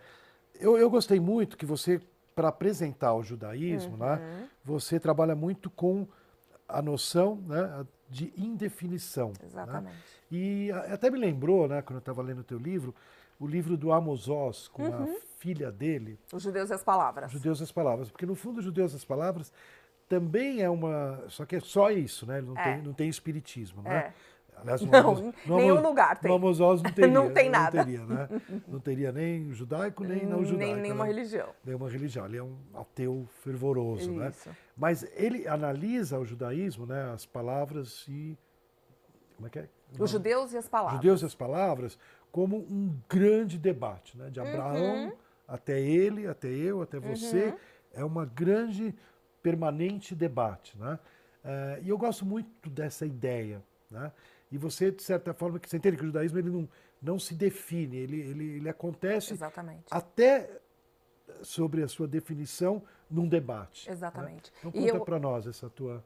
eu, 0.61 0.77
eu 0.77 0.91
gostei 0.91 1.21
muito 1.21 1.57
que 1.57 1.67
você 1.67 2.01
para 2.35 2.49
apresentar 2.49 3.15
o 3.15 3.23
judaísmo, 3.23 3.97
né, 3.97 4.13
uhum. 4.13 4.17
né, 4.17 4.49
você 4.63 5.01
trabalha 5.01 5.35
muito 5.35 5.71
com 5.71 6.07
a 6.69 6.83
noção 6.83 7.37
né, 7.47 7.87
de 8.11 8.33
indefinição. 8.37 9.29
Né. 9.29 9.47
Exatamente. 9.47 9.95
Né? 9.95 10.01
E 10.31 10.71
até 10.93 11.11
me 11.11 11.19
lembrou, 11.19 11.67
né, 11.67 11.81
quando 11.81 11.97
eu 11.97 12.01
estava 12.01 12.21
lendo 12.21 12.41
o 12.41 12.45
teu 12.45 12.59
livro, 12.59 12.95
o 13.39 13.47
livro 13.47 13.77
do 13.77 13.93
Amos 13.93 14.29
Oz 14.29 14.69
com 14.69 14.83
uhum. 14.83 15.15
a 15.17 15.21
filha 15.39 15.71
dele. 15.71 16.19
Os 16.33 16.43
Judeus 16.43 16.71
e 16.71 16.75
as 16.75 16.83
Palavras. 16.83 17.27
Os 17.27 17.33
Judeus 17.33 17.61
e 17.61 17.63
as 17.63 17.73
Palavras. 17.73 18.11
Porque, 18.11 18.27
no 18.27 18.35
fundo, 18.35 18.59
os 18.59 18.65
Judeus 18.65 18.93
e 18.93 18.97
as 18.97 19.05
Palavras 19.05 19.53
também 20.09 20.63
é 20.63 20.71
uma... 20.71 21.25
Só 21.29 21.45
que 21.45 21.57
é 21.57 21.61
só 21.61 21.91
isso, 21.91 22.27
né? 22.27 22.41
Não, 22.41 22.57
é. 22.57 22.63
tem, 22.63 22.83
não 22.83 22.93
tem 22.93 23.09
espiritismo, 23.09 23.83
né? 23.83 23.97
É. 23.97 24.15
Aliás, 24.57 24.81
no 24.81 24.91
não, 24.91 25.11
Amos, 25.11 25.35
no 25.47 25.57
nenhum 25.57 25.75
Amos, 25.75 25.83
lugar 25.83 26.19
tem. 26.19 26.31
No 26.31 26.37
Amos 26.37 26.59
não 26.59 26.77
teria. 26.93 27.11
não 27.13 27.33
tem 27.33 27.51
nada. 27.51 27.79
Não 27.79 27.85
teria, 27.85 28.05
né? 28.05 28.29
Não 28.69 28.81
teria 28.81 29.13
nem 29.13 29.53
judaico, 29.53 30.03
nem 30.05 30.27
não 30.27 30.45
judaico. 30.45 30.73
Nem 30.73 30.83
nenhuma 30.83 31.05
né? 31.05 31.13
religião. 31.13 31.49
Nenhuma 31.65 31.89
religião. 31.89 32.27
Ele 32.27 32.37
é 32.39 32.43
um 32.43 32.57
ateu 32.75 33.29
fervoroso, 33.43 34.11
né? 34.13 34.31
Isso. 34.31 34.49
né? 34.49 34.57
Mas 34.77 35.07
ele 35.15 35.47
analisa 35.47 36.19
o 36.19 36.25
judaísmo, 36.25 36.87
né? 36.87 37.13
As 37.13 37.25
palavras 37.25 38.05
e... 38.09 38.37
Como 39.37 39.47
é 39.47 39.51
que 39.51 39.59
é? 39.61 39.69
Os 39.99 40.11
judeus 40.11 40.53
e 40.53 40.57
as 40.57 40.69
palavras. 40.69 40.97
Judeus 40.97 41.23
e 41.23 41.25
as 41.27 41.35
palavras 41.35 41.99
como 42.37 42.59
um 42.59 42.95
grande 43.09 43.57
debate, 43.57 44.15
né? 44.19 44.29
De 44.29 44.39
Abraão 44.39 45.07
uhum. 45.07 45.13
até 45.49 45.81
ele, 45.81 46.27
até 46.27 46.49
eu, 46.49 46.83
até 46.83 46.99
você. 46.99 47.47
Uhum. 47.47 47.57
É 47.95 48.05
uma 48.05 48.27
grande, 48.27 48.95
permanente 49.43 50.15
debate, 50.15 50.77
né? 50.77 50.99
Uh, 51.43 51.83
e 51.83 51.89
eu 51.89 51.97
gosto 51.97 52.27
muito 52.27 52.69
dessa 52.69 53.07
ideia, 53.07 53.63
né? 53.91 54.13
E 54.57 54.59
você, 54.59 54.91
de 54.91 55.03
certa 55.03 55.35
forma, 55.35 55.59
que 55.59 55.69
você 55.69 55.77
entende 55.77 55.99
que 55.99 56.03
o 56.03 56.07
judaísmo 56.07 56.39
ele 56.39 56.51
não, 56.51 56.69
não 57.01 57.19
se 57.19 57.35
define, 57.35 57.99
ele, 57.99 58.21
ele, 58.21 58.45
ele 58.57 58.69
acontece 58.69 59.35
Exatamente. 59.35 59.85
até 59.91 60.61
sobre 61.43 61.83
a 61.83 61.89
sua 61.89 62.09
definição 62.09 62.83
num 63.11 63.29
debate. 63.29 63.87
Né? 63.87 63.93
Exatamente. 63.93 64.51
Né? 64.51 64.59
Então 64.59 64.73
conta 64.73 65.05
para 65.05 65.19
nós 65.19 65.47
essa 65.47 65.69
tua 65.69 66.03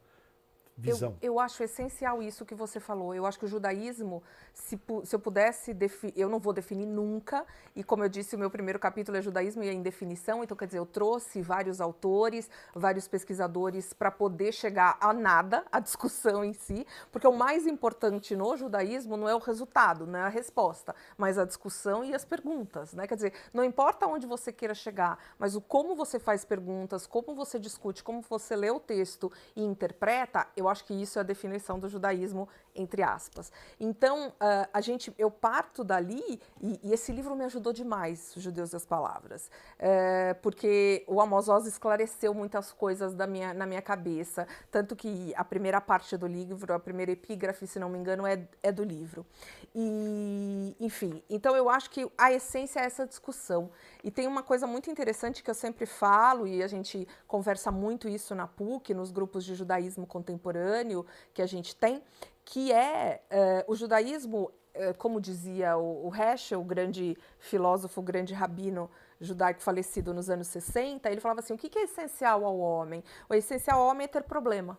visão. 0.80 1.16
Eu, 1.20 1.34
eu, 1.34 1.40
acho 1.40 1.62
essencial 1.62 2.22
isso 2.22 2.44
que 2.44 2.54
você 2.54 2.80
falou. 2.80 3.14
Eu 3.14 3.26
acho 3.26 3.38
que 3.38 3.44
o 3.44 3.48
judaísmo, 3.48 4.22
se, 4.52 4.80
se 5.04 5.14
eu 5.14 5.20
pudesse, 5.20 5.76
eu 6.16 6.28
não 6.28 6.38
vou 6.38 6.52
definir 6.52 6.86
nunca, 6.86 7.44
e 7.76 7.84
como 7.84 8.04
eu 8.04 8.08
disse, 8.08 8.34
o 8.36 8.38
meu 8.38 8.50
primeiro 8.50 8.78
capítulo 8.78 9.16
é 9.16 9.22
judaísmo 9.22 9.62
e 9.62 9.68
é 9.68 9.72
indefinição, 9.72 10.42
então 10.42 10.56
quer 10.56 10.66
dizer, 10.66 10.78
eu 10.78 10.86
trouxe 10.86 11.42
vários 11.42 11.80
autores, 11.80 12.50
vários 12.74 13.06
pesquisadores 13.06 13.92
para 13.92 14.10
poder 14.10 14.52
chegar 14.52 14.96
a 15.00 15.12
nada, 15.12 15.64
a 15.70 15.80
discussão 15.80 16.44
em 16.44 16.52
si, 16.52 16.86
porque 17.12 17.26
o 17.26 17.32
mais 17.32 17.66
importante 17.66 18.34
no 18.34 18.56
judaísmo 18.56 19.16
não 19.16 19.28
é 19.28 19.34
o 19.34 19.38
resultado, 19.38 20.06
não 20.06 20.18
é 20.18 20.22
a 20.22 20.28
resposta, 20.28 20.94
mas 21.16 21.38
a 21.38 21.44
discussão 21.44 22.04
e 22.04 22.14
as 22.14 22.24
perguntas, 22.24 22.92
né? 22.94 23.06
Quer 23.06 23.16
dizer, 23.16 23.32
não 23.52 23.64
importa 23.64 24.06
onde 24.06 24.26
você 24.26 24.52
queira 24.52 24.74
chegar, 24.74 25.18
mas 25.38 25.54
o 25.54 25.60
como 25.60 25.94
você 25.94 26.18
faz 26.18 26.44
perguntas, 26.44 27.06
como 27.06 27.34
você 27.34 27.58
discute, 27.58 28.02
como 28.02 28.22
você 28.22 28.56
lê 28.56 28.70
o 28.70 28.80
texto 28.80 29.30
e 29.54 29.62
interpreta, 29.62 30.46
eu 30.56 30.68
acho 30.70 30.84
que 30.84 30.94
isso 30.94 31.18
é 31.18 31.20
a 31.20 31.24
definição 31.24 31.78
do 31.78 31.88
judaísmo, 31.88 32.48
entre 32.74 33.02
aspas. 33.02 33.52
Então, 33.78 34.28
uh, 34.28 34.68
a 34.72 34.80
gente, 34.80 35.12
eu 35.18 35.30
parto 35.30 35.82
dali, 35.82 36.40
e, 36.60 36.80
e, 36.82 36.92
esse 36.92 37.12
livro 37.12 37.34
me 37.36 37.44
ajudou 37.44 37.72
demais, 37.72 38.32
Judeus 38.36 38.70
das 38.70 38.84
Palavras, 38.84 39.50
uh, 39.78 40.40
porque 40.42 41.04
o 41.06 41.20
Amos 41.20 41.48
Oz 41.48 41.66
esclareceu 41.66 42.32
muitas 42.34 42.72
coisas 42.72 43.14
da 43.14 43.26
minha, 43.26 43.52
na 43.52 43.66
minha 43.66 43.82
cabeça, 43.82 44.46
tanto 44.70 44.94
que 44.94 45.32
a 45.36 45.44
primeira 45.44 45.80
parte 45.80 46.16
do 46.16 46.26
livro, 46.26 46.72
a 46.72 46.78
primeira 46.78 47.12
epígrafe, 47.12 47.66
se 47.66 47.78
não 47.78 47.88
me 47.88 47.98
engano, 47.98 48.26
é, 48.26 48.46
é 48.62 48.72
do 48.72 48.84
livro. 48.84 49.26
E, 49.74 50.76
enfim, 50.80 51.22
então 51.28 51.56
eu 51.56 51.68
acho 51.68 51.90
que 51.90 52.10
a 52.16 52.32
essência 52.32 52.80
é 52.80 52.84
essa 52.84 53.06
discussão. 53.06 53.70
E 54.02 54.10
tem 54.10 54.26
uma 54.26 54.42
coisa 54.42 54.66
muito 54.66 54.90
interessante 54.90 55.42
que 55.42 55.50
eu 55.50 55.54
sempre 55.54 55.86
falo, 55.86 56.46
e 56.46 56.62
a 56.62 56.66
gente 56.66 57.06
conversa 57.26 57.70
muito 57.70 58.08
isso 58.08 58.34
na 58.34 58.46
PUC, 58.46 58.94
nos 58.94 59.10
grupos 59.10 59.44
de 59.44 59.54
judaísmo 59.54 60.06
contemporâneo 60.06 61.06
que 61.32 61.42
a 61.42 61.46
gente 61.46 61.74
tem, 61.76 62.02
que 62.50 62.72
é 62.72 63.22
uh, 63.30 63.72
o 63.72 63.76
judaísmo, 63.76 64.50
uh, 64.74 64.92
como 64.98 65.20
dizia 65.20 65.76
o, 65.76 66.08
o 66.08 66.12
Heschel, 66.14 66.60
o 66.60 66.64
grande 66.64 67.16
filósofo, 67.38 68.00
o 68.00 68.02
grande 68.02 68.34
rabino 68.34 68.90
judaico 69.20 69.62
falecido 69.62 70.12
nos 70.12 70.28
anos 70.28 70.48
60, 70.48 71.08
ele 71.08 71.20
falava 71.20 71.38
assim: 71.38 71.54
o 71.54 71.56
que 71.56 71.78
é 71.78 71.84
essencial 71.84 72.44
ao 72.44 72.58
homem? 72.58 73.04
O 73.28 73.34
essencial 73.34 73.80
ao 73.80 73.86
homem 73.86 74.04
é 74.04 74.08
ter 74.08 74.24
problema 74.24 74.76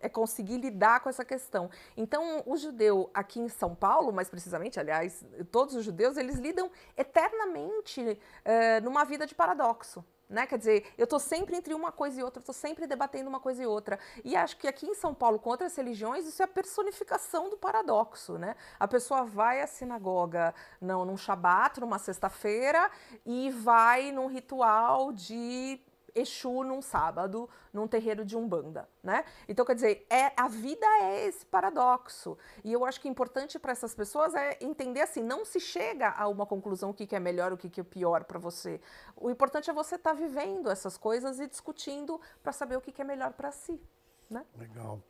é 0.00 0.08
conseguir 0.08 0.58
lidar 0.58 1.00
com 1.00 1.08
essa 1.08 1.24
questão. 1.24 1.68
Então, 1.96 2.40
o 2.46 2.56
judeu 2.56 3.10
aqui 3.12 3.40
em 3.40 3.48
São 3.48 3.74
Paulo, 3.74 4.12
mais 4.12 4.30
precisamente, 4.30 4.78
aliás, 4.78 5.26
todos 5.50 5.74
os 5.74 5.84
judeus, 5.84 6.16
eles 6.16 6.36
lidam 6.36 6.70
eternamente 6.96 8.00
uh, 8.00 8.84
numa 8.84 9.04
vida 9.04 9.26
de 9.26 9.34
paradoxo. 9.34 10.04
Né? 10.28 10.46
Quer 10.46 10.58
dizer, 10.58 10.92
eu 10.98 11.04
estou 11.04 11.18
sempre 11.18 11.56
entre 11.56 11.72
uma 11.72 11.90
coisa 11.90 12.20
e 12.20 12.22
outra, 12.22 12.40
estou 12.40 12.54
sempre 12.54 12.86
debatendo 12.86 13.28
uma 13.28 13.40
coisa 13.40 13.62
e 13.62 13.66
outra. 13.66 13.98
E 14.24 14.36
acho 14.36 14.56
que 14.58 14.68
aqui 14.68 14.86
em 14.86 14.94
São 14.94 15.14
Paulo, 15.14 15.38
com 15.38 15.48
outras 15.48 15.74
religiões, 15.76 16.26
isso 16.26 16.42
é 16.42 16.44
a 16.44 16.48
personificação 16.48 17.48
do 17.48 17.56
paradoxo. 17.56 18.36
Né? 18.36 18.54
A 18.78 18.86
pessoa 18.86 19.24
vai 19.24 19.62
à 19.62 19.66
sinagoga 19.66 20.54
não, 20.80 21.04
num 21.04 21.16
shabat, 21.16 21.80
numa 21.80 21.98
sexta-feira, 21.98 22.90
e 23.24 23.50
vai 23.50 24.12
num 24.12 24.26
ritual 24.26 25.12
de 25.12 25.80
Exu 26.14 26.62
num 26.62 26.80
sábado, 26.82 27.48
num 27.72 27.86
terreiro 27.86 28.24
de 28.24 28.36
Umbanda, 28.36 28.88
né? 29.02 29.24
Então, 29.48 29.64
quer 29.64 29.74
dizer, 29.74 30.06
é, 30.10 30.32
a 30.36 30.48
vida 30.48 30.86
é 31.02 31.26
esse 31.26 31.44
paradoxo. 31.46 32.36
E 32.64 32.72
eu 32.72 32.84
acho 32.84 33.00
que 33.00 33.08
importante 33.08 33.58
para 33.58 33.72
essas 33.72 33.94
pessoas 33.94 34.34
é 34.34 34.58
entender 34.60 35.02
assim, 35.02 35.22
não 35.22 35.44
se 35.44 35.60
chega 35.60 36.10
a 36.10 36.28
uma 36.28 36.46
conclusão 36.46 36.90
o 36.90 36.94
que, 36.94 37.06
que 37.06 37.16
é 37.16 37.20
melhor, 37.20 37.52
o 37.52 37.56
que, 37.56 37.68
que 37.68 37.80
é 37.80 37.84
pior 37.84 38.24
para 38.24 38.38
você. 38.38 38.80
O 39.16 39.30
importante 39.30 39.70
é 39.70 39.72
você 39.72 39.96
estar 39.96 40.14
tá 40.14 40.16
vivendo 40.16 40.70
essas 40.70 40.96
coisas 40.96 41.40
e 41.40 41.46
discutindo 41.46 42.20
para 42.42 42.52
saber 42.52 42.76
o 42.76 42.80
que, 42.80 42.92
que 42.92 43.02
é 43.02 43.04
melhor 43.04 43.32
para 43.32 43.50
si, 43.52 43.80
né? 44.28 44.44
Legal. 44.56 45.00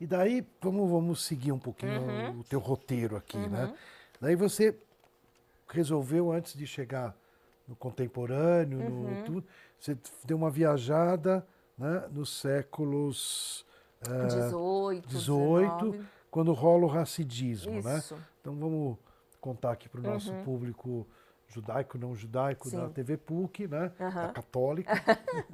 E 0.00 0.06
daí, 0.06 0.46
vamos, 0.60 0.90
vamos 0.90 1.24
seguir 1.24 1.52
um 1.52 1.58
pouquinho 1.58 2.00
uhum. 2.00 2.40
o 2.40 2.44
teu 2.44 2.58
roteiro 2.58 3.16
aqui, 3.16 3.36
né? 3.36 3.44
uhum. 3.44 3.70
né? 3.72 3.78
Daí 4.20 4.34
você 4.34 4.78
resolveu, 5.68 6.32
antes 6.32 6.54
de 6.54 6.66
chegar 6.66 7.14
no 7.66 7.76
contemporâneo, 7.76 8.78
uhum. 8.78 9.10
no 9.10 9.24
tudo, 9.24 9.44
você 9.78 9.96
deu 10.24 10.36
uma 10.36 10.50
viajada 10.50 11.46
né, 11.78 12.04
nos 12.10 12.40
séculos 12.40 13.64
XVIII, 14.04 16.00
uh, 16.00 16.04
quando 16.30 16.52
rola 16.52 16.84
o 16.84 16.88
racidismo. 16.88 17.82
Né? 17.82 18.02
Então 18.40 18.54
vamos 18.56 18.98
contar 19.40 19.72
aqui 19.72 19.88
para 19.88 20.00
o 20.00 20.02
nosso 20.02 20.32
uhum. 20.32 20.44
público 20.44 21.06
judaico, 21.48 21.98
não 21.98 22.14
judaico, 22.14 22.68
Sim. 22.68 22.76
da 22.76 22.88
TV 22.88 23.16
PUC, 23.16 23.66
né? 23.66 23.90
Uhum. 23.98 24.14
da 24.14 24.28
católica. 24.28 24.92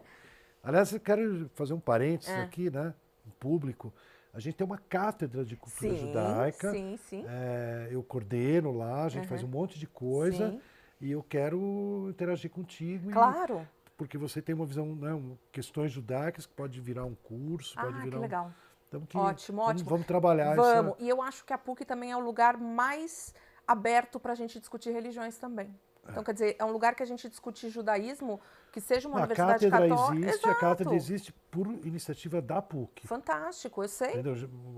Aliás, 0.62 0.92
eu 0.92 1.00
quero 1.00 1.48
fazer 1.54 1.72
um 1.72 1.80
parênteses 1.80 2.34
é. 2.34 2.42
aqui, 2.42 2.70
né? 2.70 2.92
Um 3.26 3.30
público. 3.30 3.92
A 4.34 4.40
gente 4.40 4.56
tem 4.56 4.66
uma 4.66 4.76
cátedra 4.76 5.44
de 5.44 5.56
cultura 5.56 5.94
sim, 5.94 5.98
judaica. 5.98 6.70
Sim, 6.70 6.98
sim. 7.08 7.24
É, 7.26 7.88
eu 7.90 8.02
coordeno 8.02 8.76
lá, 8.76 9.04
a 9.04 9.08
gente 9.08 9.22
uhum. 9.22 9.28
faz 9.28 9.42
um 9.42 9.48
monte 9.48 9.78
de 9.78 9.86
coisa. 9.86 10.50
Sim. 10.50 10.60
E 11.00 11.10
eu 11.10 11.22
quero 11.22 12.06
interagir 12.08 12.50
contigo. 12.50 13.10
Claro. 13.10 13.66
E 13.72 13.76
porque 13.96 14.18
você 14.18 14.42
tem 14.42 14.54
uma 14.54 14.66
visão, 14.66 14.94
né, 14.94 15.10
questões 15.50 15.90
judaicas 15.90 16.46
que 16.46 16.54
pode 16.54 16.80
virar 16.80 17.04
um 17.04 17.14
curso, 17.14 17.74
ah, 17.78 17.82
pode 17.82 17.98
virar 18.00 18.16
que 18.16 18.22
legal. 18.22 18.46
Um... 18.46 18.66
Então, 18.88 19.00
que 19.06 19.16
ótimo, 19.16 19.58
vamos, 19.58 19.70
ótimo. 19.70 19.90
Vamos 19.90 20.06
trabalhar 20.06 20.54
Vamos. 20.54 20.94
Essa... 20.94 21.04
E 21.04 21.08
eu 21.08 21.20
acho 21.20 21.44
que 21.44 21.52
a 21.52 21.58
PUC 21.58 21.84
também 21.84 22.12
é 22.12 22.16
o 22.16 22.20
lugar 22.20 22.56
mais 22.56 23.34
aberto 23.66 24.20
para 24.20 24.32
a 24.32 24.34
gente 24.34 24.60
discutir 24.60 24.90
religiões 24.90 25.36
também. 25.38 25.74
É. 26.06 26.10
Então, 26.12 26.22
quer 26.22 26.32
dizer, 26.32 26.56
é 26.56 26.64
um 26.64 26.70
lugar 26.70 26.94
que 26.94 27.02
a 27.02 27.06
gente 27.06 27.28
discute 27.28 27.68
judaísmo, 27.68 28.40
que 28.70 28.80
seja 28.80 29.08
uma 29.08 29.16
Não, 29.16 29.24
universidade 29.24 29.68
católica. 29.68 29.94
A 29.94 29.98
cátedra 29.98 30.14
existe, 30.14 30.28
Exato. 30.28 30.48
a 30.48 30.54
cátedra 30.54 30.94
existe 30.94 31.32
por 31.50 31.66
iniciativa 31.84 32.40
da 32.40 32.62
PUC. 32.62 33.08
Fantástico, 33.08 33.82
eu 33.82 33.88
sei. 33.88 34.10
Entendeu? 34.10 34.34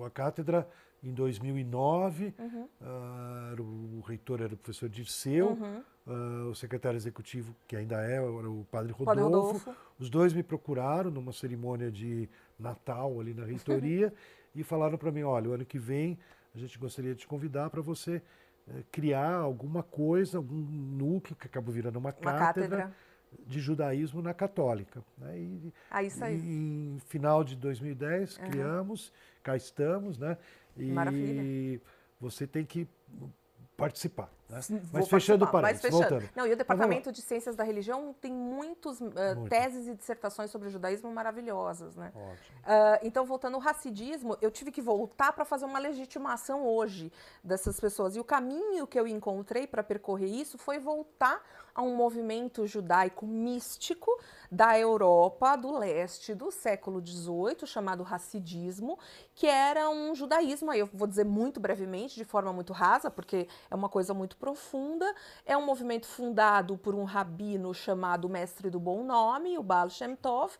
A 0.07 0.11
cátedra, 0.11 0.67
em 1.03 1.13
2009, 1.13 2.35
uhum. 2.39 2.69
uh, 2.81 3.99
o 3.99 4.01
reitor 4.01 4.41
era 4.41 4.53
o 4.53 4.57
professor 4.57 4.89
Dirceu, 4.89 5.51
uhum. 5.51 5.83
Uh, 6.09 6.49
o 6.49 6.55
secretário 6.55 6.97
executivo, 6.97 7.55
que 7.67 7.77
ainda 7.77 8.03
é, 8.03 8.15
era 8.15 8.51
o 8.51 8.67
padre 8.71 8.93
Rodolfo. 8.93 9.05
padre 9.05 9.23
Rodolfo. 9.23 9.77
Os 9.99 10.09
dois 10.09 10.33
me 10.33 10.43
procuraram 10.43 11.11
numa 11.11 11.35
cerimônia 11.35 11.93
de 11.93 12.27
Natal 12.59 13.21
ali 13.21 13.35
na 13.35 13.45
reitoria 13.45 14.11
e 14.57 14.65
falaram 14.65 14.97
para 14.97 15.13
mim: 15.13 15.23
olha, 15.23 15.51
o 15.51 15.53
ano 15.53 15.67
que 15.67 15.79
vem 15.79 16.19
a 16.55 16.59
gente 16.59 16.79
gostaria 16.79 17.15
de 17.15 17.21
te 17.21 17.27
convidar 17.27 17.69
para 17.69 17.83
você 17.83 18.23
uh, 18.67 18.85
criar 18.91 19.35
alguma 19.35 19.83
coisa, 19.83 20.39
algum 20.39 20.57
núcleo 20.57 21.37
que 21.37 21.47
acabou 21.47 21.75
virando 21.75 21.99
uma, 21.99 22.09
uma 22.09 22.33
cátedra, 22.33 22.39
cátedra, 22.39 22.97
de 23.47 23.61
judaísmo 23.61 24.23
na 24.23 24.33
católica. 24.33 25.05
Né? 25.19 25.39
E, 25.39 25.75
ah, 25.91 26.03
isso 26.03 26.25
aí. 26.25 26.39
E, 26.39 26.97
em 26.97 26.99
final 27.01 27.45
de 27.45 27.55
2010 27.55 28.39
uhum. 28.39 28.51
criamos, 28.51 29.13
cá 29.43 29.57
estamos, 29.57 30.19
né? 30.19 30.39
E 30.79 30.91
Maravilha. 30.91 31.81
você 32.21 32.47
tem 32.47 32.65
que 32.65 32.89
participar. 33.77 34.29
Né? 34.49 34.61
Mas 34.93 35.09
fechando 35.09 35.45
o 35.45 35.49
parênteses, 35.49 35.91
voltando. 35.91 36.29
Não, 36.35 36.47
e 36.47 36.53
o 36.53 36.57
Departamento 36.57 37.13
de 37.13 37.23
Ciências 37.23 37.55
da 37.55 37.63
Religião 37.63 38.15
tem 38.21 38.33
muitos 38.33 39.01
uh, 39.01 39.13
teses 39.49 39.87
e 39.87 39.95
dissertações 39.95 40.51
sobre 40.51 40.69
o 40.69 40.71
judaísmo 40.71 41.13
maravilhosas. 41.13 41.95
Né? 41.95 42.11
Uh, 42.17 42.99
então, 43.03 43.25
voltando 43.25 43.55
ao 43.55 43.61
racidismo, 43.61 44.37
eu 44.41 44.51
tive 44.51 44.73
que 44.73 44.83
voltar 44.83 45.33
para 45.33 45.45
fazer 45.45 45.65
uma 45.65 45.79
legitimação 45.79 46.67
hoje 46.67 47.13
dessas 47.45 47.79
pessoas. 47.79 48.17
E 48.17 48.21
o 48.21 48.25
caminho 48.25 48.87
que 48.87 48.99
eu 48.99 49.07
encontrei 49.07 49.67
para 49.67 49.83
percorrer 49.83 50.27
isso 50.27 50.59
foi 50.59 50.79
voltar 50.81 51.41
a 51.79 51.83
um 51.83 51.95
movimento 51.95 52.67
judaico 52.67 53.25
místico 53.25 54.11
da 54.51 54.77
Europa 54.77 55.55
do 55.55 55.79
leste 55.79 56.35
do 56.35 56.51
século 56.51 57.01
XVIII, 57.01 57.67
chamado 57.67 58.03
Hassidismo, 58.03 58.99
que 59.33 59.47
era 59.47 59.89
um 59.89 60.13
judaísmo, 60.13 60.73
aí 60.73 60.81
eu 60.81 60.91
vou 60.93 61.07
dizer 61.07 61.25
muito 61.25 61.61
brevemente, 61.61 62.17
de 62.17 62.25
forma 62.25 62.53
muito 62.53 62.73
rasa, 62.73 63.13
porque 63.13 63.47
é 63.71 63.75
uma 63.77 63.89
coisa 63.89 64.13
muito 64.13 64.37
profunda. 64.37 65.07
É 65.47 65.57
um 65.57 65.65
movimento 65.65 66.09
fundado 66.09 66.77
por 66.77 66.97
um 66.97 67.05
rabino 67.05 67.73
chamado 67.73 68.29
Mestre 68.29 68.69
do 68.71 68.81
Bom 68.81 69.05
Nome, 69.05 69.57
o 69.57 69.63
Baal 69.63 69.89
Shem 69.89 70.17
Tov, 70.17 70.59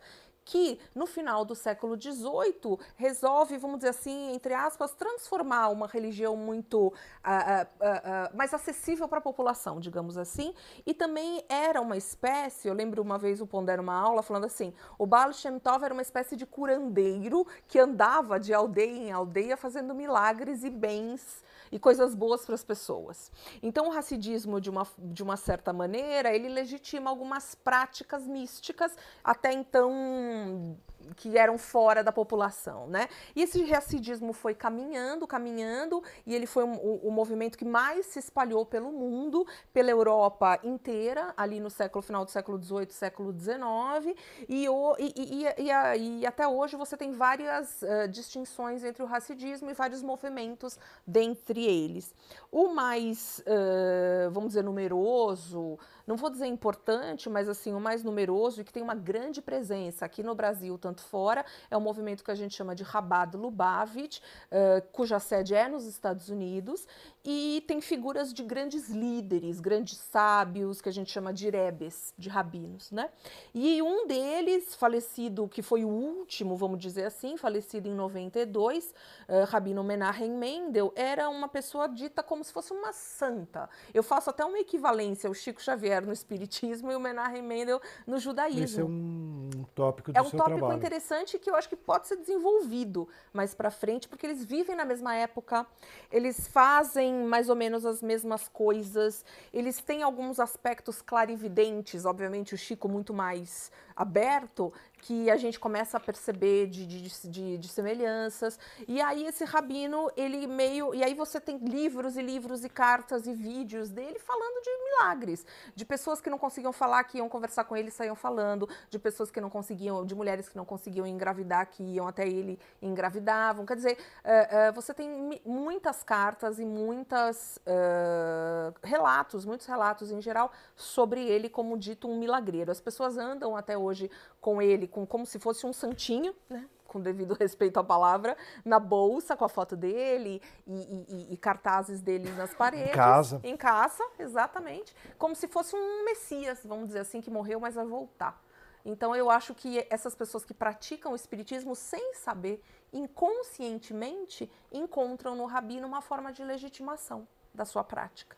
que 0.49 0.81
no 0.95 1.07
final 1.07 1.45
do 1.45 1.55
século 1.55 1.95
XVIII 2.01 2.79
resolve, 2.97 3.59
vamos 3.59 3.81
dizer 3.81 3.91
assim, 3.91 4.33
entre 4.33 4.55
aspas, 4.55 4.95
transformar 4.95 5.69
uma 5.69 5.87
religião 5.87 6.35
muito 6.37 6.87
uh, 6.87 6.91
uh, 6.91 8.33
uh, 8.33 8.37
mais 8.37 8.55
acessível 8.55 9.07
para 9.07 9.19
a 9.19 9.21
população, 9.21 9.79
digamos 9.79 10.17
assim, 10.17 10.55
e 10.87 10.95
também 10.95 11.45
era 11.51 11.83
uma 11.83 11.99
espécie, 11.99 12.67
eu 12.67 12.73
lembro 12.73 13.03
uma 13.03 13.19
vez 13.19 13.43
o 13.43 13.47
Pondero 13.47 13.83
uma 13.83 13.95
aula 13.95 14.23
falando 14.23 14.47
assim, 14.47 14.73
o 14.99 15.07
Baal 15.07 15.35
Shem 15.35 15.59
Tov 15.59 15.85
era 15.85 15.93
uma 15.93 16.03
espécie 16.03 16.35
de 16.35 16.47
curandeiro 16.47 17.47
que 17.67 17.79
andava 17.79 18.41
de 18.41 18.55
aldeia 18.55 19.09
em 19.09 19.13
aldeia 19.13 19.55
fazendo 19.55 19.95
milagres 19.95 20.65
e 20.65 20.71
bens 20.71 21.45
e 21.71 21.79
coisas 21.79 22.15
boas 22.15 22.45
para 22.45 22.55
as 22.55 22.65
pessoas. 22.65 23.31
Então, 23.63 23.89
o 23.89 23.91
racidismo, 23.91 24.61
de 24.61 24.71
uma, 24.71 24.87
de 24.99 25.23
uma 25.23 25.37
certa 25.37 25.73
maneira, 25.73 26.35
ele 26.35 26.49
legitima 26.49 27.11
algumas 27.11 27.55
práticas 27.55 28.27
místicas, 28.27 28.97
até 29.23 29.53
então 29.53 30.77
que 31.17 31.37
eram 31.37 31.59
fora 31.59 32.03
da 32.03 32.13
população, 32.13 32.87
né? 32.87 33.09
E 33.35 33.43
esse 33.43 33.63
racidismo 33.65 34.33
foi 34.33 34.55
caminhando, 34.55 35.27
caminhando, 35.27 36.03
e 36.27 36.35
ele 36.35 36.47
foi 36.47 36.65
o, 36.65 37.01
o 37.03 37.11
movimento 37.11 37.57
que 37.57 37.65
mais 37.65 38.07
se 38.07 38.19
espalhou 38.19 38.65
pelo 38.65 38.91
mundo, 38.93 39.47
pela 39.73 39.91
Europa 39.91 40.59
inteira, 40.63 41.33
ali 41.37 41.61
no 41.61 41.71
século 41.71 42.03
final 42.03 42.25
do 42.25 42.31
século 42.31 42.63
XVIII, 42.63 42.91
século 42.91 43.33
XIX, 43.33 44.17
e, 44.49 44.69
o, 44.69 44.97
e, 44.99 45.13
e, 45.17 45.45
e, 45.59 46.21
e 46.21 46.27
até 46.27 46.47
hoje 46.47 46.77
você 46.77 46.97
tem 46.97 47.13
várias 47.13 47.83
uh, 47.83 48.09
distinções 48.09 48.85
entre 48.85 49.03
o 49.03 49.07
racidismo 49.07 49.71
e 49.71 49.75
vários 49.75 50.03
movimentos 50.03 50.79
dentre 51.07 51.65
eles. 51.65 52.15
O 52.51 52.69
mais, 52.69 53.41
uh, 53.41 54.31
vamos 54.31 54.51
dizer, 54.51 54.63
numeroso, 54.63 55.79
não 56.09 56.17
vou 56.17 56.31
dizer 56.31 56.47
importante, 56.47 57.29
mas 57.29 57.51
assim, 57.51 57.75
o 57.75 57.81
mais 57.81 58.03
numeroso 58.03 58.63
e 58.63 58.65
que 58.65 58.73
tem 58.73 58.83
uma 58.83 58.95
grande 58.95 59.43
presença 59.43 60.07
aqui 60.07 60.23
no 60.23 60.35
Brasil, 60.35 60.79
tanto 60.79 61.03
fora, 61.03 61.45
é 61.71 61.77
o 61.77 61.81
movimento 61.83 62.25
que 62.25 62.31
a 62.31 62.35
gente 62.35 62.57
chama 62.57 62.75
de 62.75 62.83
Rabad 62.83 63.35
Lubavitch, 63.35 64.19
uh, 64.19 64.89
cuja 64.91 65.19
sede 65.19 65.55
é 65.55 65.69
nos 65.69 65.85
Estados 65.85 66.31
Unidos, 66.31 66.87
e 67.23 67.63
tem 67.69 67.83
figuras 67.83 68.33
de 68.33 68.43
grandes 68.43 68.89
líderes, 68.89 69.61
grandes 69.61 69.99
sábios, 69.99 70.81
que 70.81 70.89
a 70.89 70.93
gente 70.93 71.13
chama 71.13 71.31
de 71.31 71.51
rebes, 71.51 72.15
de 72.17 72.31
rabinos, 72.31 72.91
né? 72.91 73.11
E 73.55 73.83
um 73.83 74.07
deles, 74.07 74.75
falecido, 74.75 75.47
que 75.47 75.61
foi 75.61 75.85
o 75.85 75.89
último, 75.89 76.57
vamos 76.57 76.79
dizer 76.79 77.05
assim, 77.05 77.37
falecido 77.37 77.87
em 77.87 77.93
92, 77.93 78.95
uh, 79.29 79.45
Rabino 79.47 79.85
Menachem 79.85 80.31
Mendel, 80.31 80.91
era 80.97 81.29
uma 81.29 81.49
pessoa 81.49 81.87
dita 81.87 82.23
como 82.23 82.43
se 82.43 82.51
fosse 82.51 82.73
uma 82.73 82.95
santa. 82.95 83.69
Eu 83.93 84.03
faço 84.03 84.31
até 84.31 84.43
uma 84.43 84.59
equivalência 84.59 85.29
ao 85.29 85.35
Chico 85.35 85.61
Xavier 85.61 85.98
no 86.07 86.13
espiritismo 86.13 86.91
e 86.91 86.97
o 86.97 87.01
Menachem 87.01 87.43
Mendel 87.43 87.81
no 88.07 88.19
judaísmo. 88.19 88.65
Esse 88.65 88.81
é 88.81 88.85
um 88.85 89.51
tópico 89.75 90.13
do 90.13 90.17
É 90.17 90.21
um 90.21 90.31
tópico 90.31 90.59
trabalho. 90.59 90.77
interessante 90.79 91.39
que 91.39 91.51
eu 91.51 91.55
acho 91.55 91.69
que 91.69 91.77
pode 91.77 92.09
ser 92.09 92.17
desenvolvido 92.17 93.09
mais 93.33 93.55
para 93.55 93.71
frente, 93.71 94.09
porque 94.09 94.27
eles 94.27 94.45
vivem 94.45 94.77
na 94.77 94.85
mesma 94.85 95.15
época, 95.15 95.67
eles 96.11 96.49
fazem 96.49 97.25
mais 97.25 97.49
ou 97.49 97.57
menos 97.57 97.85
as 97.85 98.03
mesmas 98.03 98.49
coisas, 98.49 99.25
eles 99.53 99.81
têm 99.81 100.03
alguns 100.03 100.41
aspectos 100.41 101.03
clarividentes, 101.03 102.05
obviamente 102.05 102.55
o 102.55 102.59
Chico 102.59 102.89
muito 102.89 103.13
mais 103.13 103.71
aberto, 103.95 104.73
que 104.99 105.31
a 105.31 105.37
gente 105.37 105.59
começa 105.59 105.97
a 105.97 106.01
perceber 106.01 106.67
de, 106.67 106.87
de, 106.87 107.29
de, 107.31 107.59
de, 107.59 107.69
semelhanças. 107.69 108.59
E 108.87 109.01
aí 109.01 109.25
esse 109.27 109.45
rabino, 109.45 110.11
ele 110.17 110.47
meio. 110.47 110.95
E 110.95 111.03
aí 111.05 111.15
você 111.15 111.41
tem 111.41 111.57
livros 111.59 112.17
e 112.17 112.23
livros 112.23 112.65
e 112.65 112.69
cartas 112.69 113.27
e 113.27 113.33
vídeos 113.33 113.91
dele 113.91 114.19
falando 114.19 114.63
de 114.63 114.71
milagres. 114.85 115.47
De 115.75 115.85
pessoas 115.85 116.21
que 116.21 116.29
não 116.29 116.39
conseguiam 116.39 116.73
falar, 116.73 117.05
que 117.05 117.19
iam 117.19 117.29
conversar 117.29 117.65
com 117.65 117.77
ele 117.77 117.89
e 117.89 117.93
saíam 117.93 118.17
falando. 118.17 118.69
De 118.91 118.99
pessoas 118.99 119.31
que 119.31 119.41
não 119.41 119.49
conseguiam, 119.49 120.05
de 120.05 120.15
mulheres 120.15 120.49
que 120.49 120.57
não 120.57 120.65
conseguiam 120.65 121.07
engravidar, 121.07 121.67
que 121.71 121.83
iam 121.83 122.09
até 122.09 122.27
ele 122.27 122.59
e 122.83 122.87
engravidavam. 122.87 123.65
Quer 123.65 123.77
dizer, 123.77 123.99
uh, 124.25 124.71
uh, 124.71 124.73
você 124.75 124.93
tem 124.93 125.41
muitas 125.45 126.03
cartas 126.03 126.59
e 126.59 126.65
muitas 126.65 127.59
uh, 127.59 128.75
relatos, 128.83 129.45
muitos 129.45 129.67
relatos 129.67 130.11
em 130.11 130.21
geral, 130.21 130.51
sobre 130.75 131.25
ele 131.25 131.49
como 131.49 131.79
dito 131.79 132.09
um 132.09 132.19
milagreiro. 132.19 132.73
As 132.73 132.81
pessoas 132.81 133.17
andam 133.17 133.57
até 133.57 133.79
hoje 133.79 134.11
com 134.41 134.61
ele 134.61 134.88
com, 134.89 135.07
como 135.07 135.25
se 135.25 135.39
fosse 135.39 135.67
um 135.67 135.73
santinho, 135.73 136.35
né? 136.49 136.69
com 136.89 137.01
devido 137.01 137.35
respeito 137.39 137.79
à 137.79 137.85
palavra, 137.85 138.37
na 138.65 138.81
bolsa 138.81 139.37
com 139.37 139.45
a 139.45 139.49
foto 139.49 139.77
dele 139.77 140.43
e, 140.67 140.73
e, 140.73 141.35
e, 141.35 141.37
cartazes 141.37 142.01
dele 142.01 142.31
nas 142.33 142.55
paredes. 142.55 142.91
Em 142.91 142.95
casa. 142.95 143.41
Em 143.45 143.57
casa, 143.57 144.03
exatamente. 144.19 144.95
Como 145.19 145.37
se 145.37 145.47
fosse 145.47 145.77
um 145.77 146.05
Messias, 146.05 146.61
vamos 146.65 146.89
dizer 146.89 147.01
assim, 147.01 147.21
que 147.21 147.31
morreu, 147.31 147.61
mas 147.61 147.75
vai 147.75 147.87
voltar. 147.87 148.43
Então 148.85 149.15
eu 149.15 149.31
acho 149.31 149.55
que 149.55 149.87
essas 149.91 150.15
pessoas 150.15 150.45
que 150.45 150.55
praticam 150.55 151.13
o 151.13 151.15
espiritismo 151.15 151.75
sem 151.75 152.15
saber, 152.15 152.63
inconscientemente, 152.93 154.51
encontram 154.73 155.37
no 155.37 155.45
rabino 155.45 155.87
uma 155.87 156.01
forma 156.01 156.33
de 156.33 156.43
legitimação 156.43 157.29
da 157.53 157.67
sua 157.67 157.85
prática. 157.85 158.37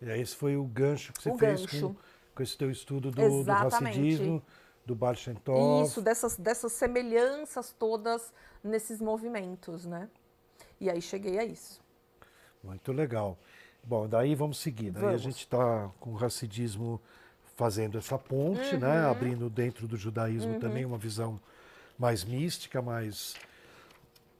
E 0.00 0.08
esse 0.10 0.36
foi 0.36 0.56
o 0.56 0.64
gancho 0.64 1.12
que 1.12 1.22
você 1.22 1.30
o 1.30 1.38
fez 1.38 1.66
com, 1.66 1.96
com 2.34 2.42
esse 2.42 2.56
teu 2.56 2.70
estudo 2.70 3.10
do, 3.10 3.42
do 3.42 3.50
racidismo 3.50 4.42
do 4.88 4.94
Baal 4.94 5.14
Shem 5.14 5.34
Tov. 5.34 5.84
Isso, 5.86 6.00
dessas, 6.00 6.36
dessas 6.36 6.72
semelhanças 6.72 7.74
todas 7.78 8.32
nesses 8.64 9.00
movimentos, 9.02 9.84
né? 9.84 10.08
E 10.80 10.88
aí 10.88 11.02
cheguei 11.02 11.38
a 11.38 11.44
isso. 11.44 11.80
Muito 12.64 12.90
legal. 12.90 13.36
Bom, 13.84 14.08
daí 14.08 14.34
vamos 14.34 14.58
seguir. 14.58 14.90
Daí 14.90 15.02
Vamos. 15.02 15.20
a 15.20 15.24
gente 15.24 15.40
está 15.40 15.90
com 16.00 16.10
o 16.10 16.14
racidismo 16.16 17.00
fazendo 17.54 17.98
essa 17.98 18.18
ponte, 18.18 18.74
Uhum. 18.74 18.80
né? 18.80 19.04
Abrindo 19.06 19.50
dentro 19.50 19.86
do 19.86 19.96
judaísmo 19.96 20.58
também 20.58 20.84
uma 20.86 20.98
visão 20.98 21.38
mais 21.98 22.24
mística, 22.24 22.80
mais 22.80 23.34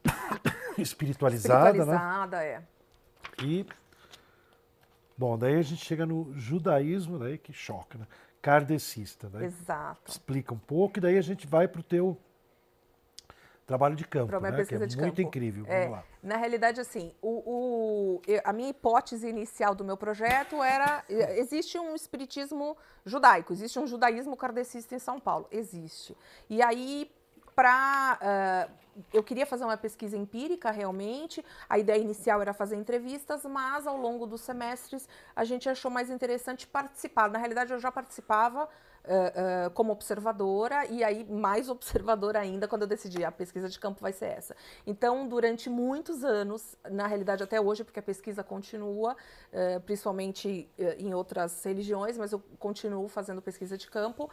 espiritualizada, 0.78 1.84
né? 1.84 1.92
Espiritualizada, 1.94 2.42
é. 2.44 2.62
E 3.42 3.66
bom, 5.16 5.36
daí 5.36 5.56
a 5.56 5.62
gente 5.62 5.84
chega 5.84 6.06
no 6.06 6.32
judaísmo, 6.34 7.18
daí 7.18 7.36
que 7.36 7.52
choca, 7.52 7.98
né? 7.98 8.06
Kardecista, 8.48 9.28
né? 9.28 9.44
Exato. 9.44 10.10
Explica 10.10 10.54
um 10.54 10.58
pouco 10.58 10.98
e 10.98 11.00
daí 11.02 11.18
a 11.18 11.20
gente 11.22 11.46
vai 11.46 11.68
para 11.68 11.80
o 11.80 11.82
teu 11.84 12.16
trabalho 13.66 13.94
de 13.94 14.06
campo, 14.06 14.32
né? 14.40 14.64
Que 14.64 14.74
é 14.74 14.78
muito 14.78 14.96
campo. 14.96 15.20
incrível. 15.20 15.64
É, 15.68 15.80
Vamos 15.82 15.98
lá. 15.98 16.04
Na 16.22 16.36
realidade, 16.38 16.80
assim, 16.80 17.12
o, 17.20 17.28
o- 17.46 18.22
a 18.42 18.52
minha 18.54 18.70
hipótese 18.70 19.28
inicial 19.28 19.74
do 19.74 19.84
meu 19.84 19.98
projeto 19.98 20.62
era: 20.62 21.04
existe 21.36 21.78
um 21.78 21.94
espiritismo 21.94 22.74
judaico, 23.04 23.52
existe 23.52 23.78
um 23.78 23.86
judaísmo 23.86 24.34
kardecista 24.34 24.94
em 24.94 24.98
São 24.98 25.20
Paulo. 25.20 25.46
Existe. 25.50 26.16
E 26.48 26.62
aí, 26.62 27.10
para. 27.54 28.68
Eu 29.12 29.22
queria 29.22 29.46
fazer 29.46 29.64
uma 29.64 29.76
pesquisa 29.76 30.16
empírica 30.16 30.70
realmente, 30.70 31.44
a 31.68 31.78
ideia 31.78 32.00
inicial 32.00 32.40
era 32.40 32.52
fazer 32.52 32.76
entrevistas, 32.76 33.44
mas 33.44 33.86
ao 33.86 33.96
longo 33.96 34.26
dos 34.26 34.40
semestres 34.40 35.08
a 35.34 35.44
gente 35.44 35.68
achou 35.68 35.90
mais 35.90 36.10
interessante 36.10 36.66
participar. 36.66 37.30
Na 37.30 37.38
realidade, 37.38 37.72
eu 37.72 37.78
já 37.78 37.90
participava 37.90 38.68
eh, 39.10 39.32
eh, 39.34 39.70
como 39.70 39.90
observadora 39.90 40.84
e 40.86 41.02
aí 41.02 41.24
mais 41.24 41.68
observadora 41.70 42.40
ainda 42.40 42.68
quando 42.68 42.82
eu 42.82 42.88
decidi 42.88 43.24
a 43.24 43.32
pesquisa 43.32 43.66
de 43.66 43.78
campo 43.78 44.00
vai 44.00 44.12
ser 44.12 44.26
essa. 44.26 44.54
Então, 44.86 45.26
durante 45.26 45.70
muitos 45.70 46.24
anos, 46.24 46.76
na 46.90 47.06
realidade 47.06 47.42
até 47.42 47.58
hoje, 47.58 47.84
porque 47.84 48.00
a 48.00 48.02
pesquisa 48.02 48.44
continua, 48.44 49.16
eh, 49.50 49.78
principalmente 49.78 50.68
em 50.98 51.14
outras 51.14 51.64
religiões, 51.64 52.18
mas 52.18 52.32
eu 52.32 52.42
continuo 52.58 53.08
fazendo 53.08 53.40
pesquisa 53.40 53.78
de 53.78 53.88
campo 53.88 54.30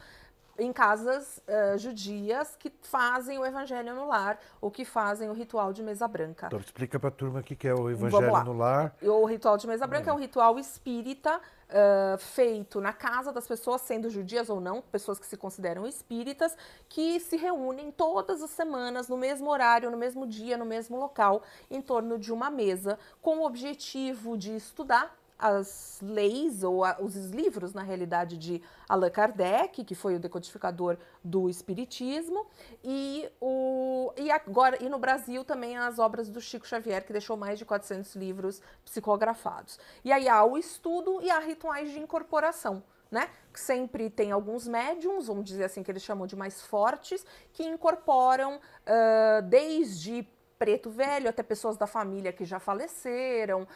em 0.58 0.72
casas 0.72 1.42
eh, 1.46 1.78
judias 1.78 2.56
que 2.56 2.72
fazem 2.82 3.38
o 3.38 3.44
evangelho 3.44 3.94
no 3.94 4.06
lar 4.06 4.38
ou 4.60 4.70
que 4.70 4.84
fazem 4.84 5.28
o 5.28 5.32
ritual 5.32 5.72
de 5.72 5.82
mesa 5.82 6.08
branca. 6.08 6.46
Então, 6.46 6.60
explica 6.60 6.98
para 6.98 7.08
a 7.08 7.12
turma 7.12 7.40
o 7.40 7.42
que 7.42 7.66
é 7.66 7.74
o 7.74 7.90
Evangelho 7.90 8.44
no 8.44 8.52
Lar. 8.52 8.94
O 9.02 9.24
ritual 9.24 9.56
de 9.56 9.66
mesa 9.66 9.86
branca 9.86 10.10
é 10.10 10.12
um 10.12 10.18
ritual 10.18 10.58
espírita 10.58 11.40
ah, 11.68 12.16
feito 12.18 12.80
na 12.80 12.92
casa 12.92 13.32
das 13.32 13.46
pessoas, 13.46 13.80
sendo 13.80 14.08
judias 14.08 14.48
ou 14.48 14.60
não, 14.60 14.80
pessoas 14.80 15.18
que 15.18 15.26
se 15.26 15.36
consideram 15.36 15.86
espíritas, 15.86 16.56
que 16.88 17.18
se 17.18 17.36
reúnem 17.36 17.90
todas 17.90 18.42
as 18.42 18.50
semanas, 18.50 19.08
no 19.08 19.16
mesmo 19.16 19.50
horário, 19.50 19.90
no 19.90 19.96
mesmo 19.96 20.26
dia, 20.26 20.56
no 20.56 20.64
mesmo 20.64 20.96
local, 20.96 21.42
em 21.70 21.80
torno 21.80 22.18
de 22.18 22.32
uma 22.32 22.50
mesa, 22.50 22.98
com 23.20 23.38
o 23.38 23.46
objetivo 23.46 24.38
de 24.38 24.54
estudar 24.54 25.16
as 25.38 25.98
leis 26.02 26.62
ou 26.62 26.84
a- 26.84 26.96
os 27.00 27.14
livros, 27.30 27.72
na 27.74 27.82
realidade, 27.82 28.36
de 28.38 28.62
Allan 28.88 29.10
Kardec, 29.10 29.84
que 29.84 29.94
foi 29.94 30.14
o 30.16 30.18
decodificador 30.20 30.96
do 31.22 31.48
Espiritismo, 31.50 32.46
e, 32.82 33.28
o, 33.40 34.12
e 34.16 34.30
agora 34.30 34.82
e 34.82 34.88
no 34.88 34.98
Brasil 34.98 35.44
também 35.44 35.76
as 35.76 35.98
obras 35.98 36.28
do 36.28 36.40
Chico 36.40 36.66
Xavier, 36.66 37.04
que 37.04 37.12
deixou 37.12 37.36
mais 37.36 37.58
de 37.58 37.64
400 37.64 38.14
livros 38.16 38.62
psicografados. 38.84 39.78
E 40.04 40.12
aí 40.12 40.28
há 40.28 40.44
o 40.44 40.56
estudo 40.56 41.20
e 41.22 41.30
há 41.30 41.38
rituais 41.38 41.90
de 41.90 41.98
incorporação. 41.98 42.82
Né? 43.08 43.30
Que 43.52 43.60
sempre 43.60 44.10
tem 44.10 44.32
alguns 44.32 44.66
médiums, 44.66 45.28
vamos 45.28 45.44
dizer 45.44 45.62
assim, 45.62 45.80
que 45.80 45.90
eles 45.92 46.02
chamam 46.02 46.26
de 46.26 46.34
mais 46.34 46.60
fortes, 46.60 47.24
que 47.52 47.62
incorporam 47.62 48.60
ah, 48.84 49.40
desde 49.42 50.28
preto 50.58 50.90
velho, 50.90 51.28
até 51.28 51.42
pessoas 51.42 51.76
da 51.76 51.86
família 51.86 52.32
que 52.32 52.44
já 52.44 52.58
faleceram, 52.58 53.66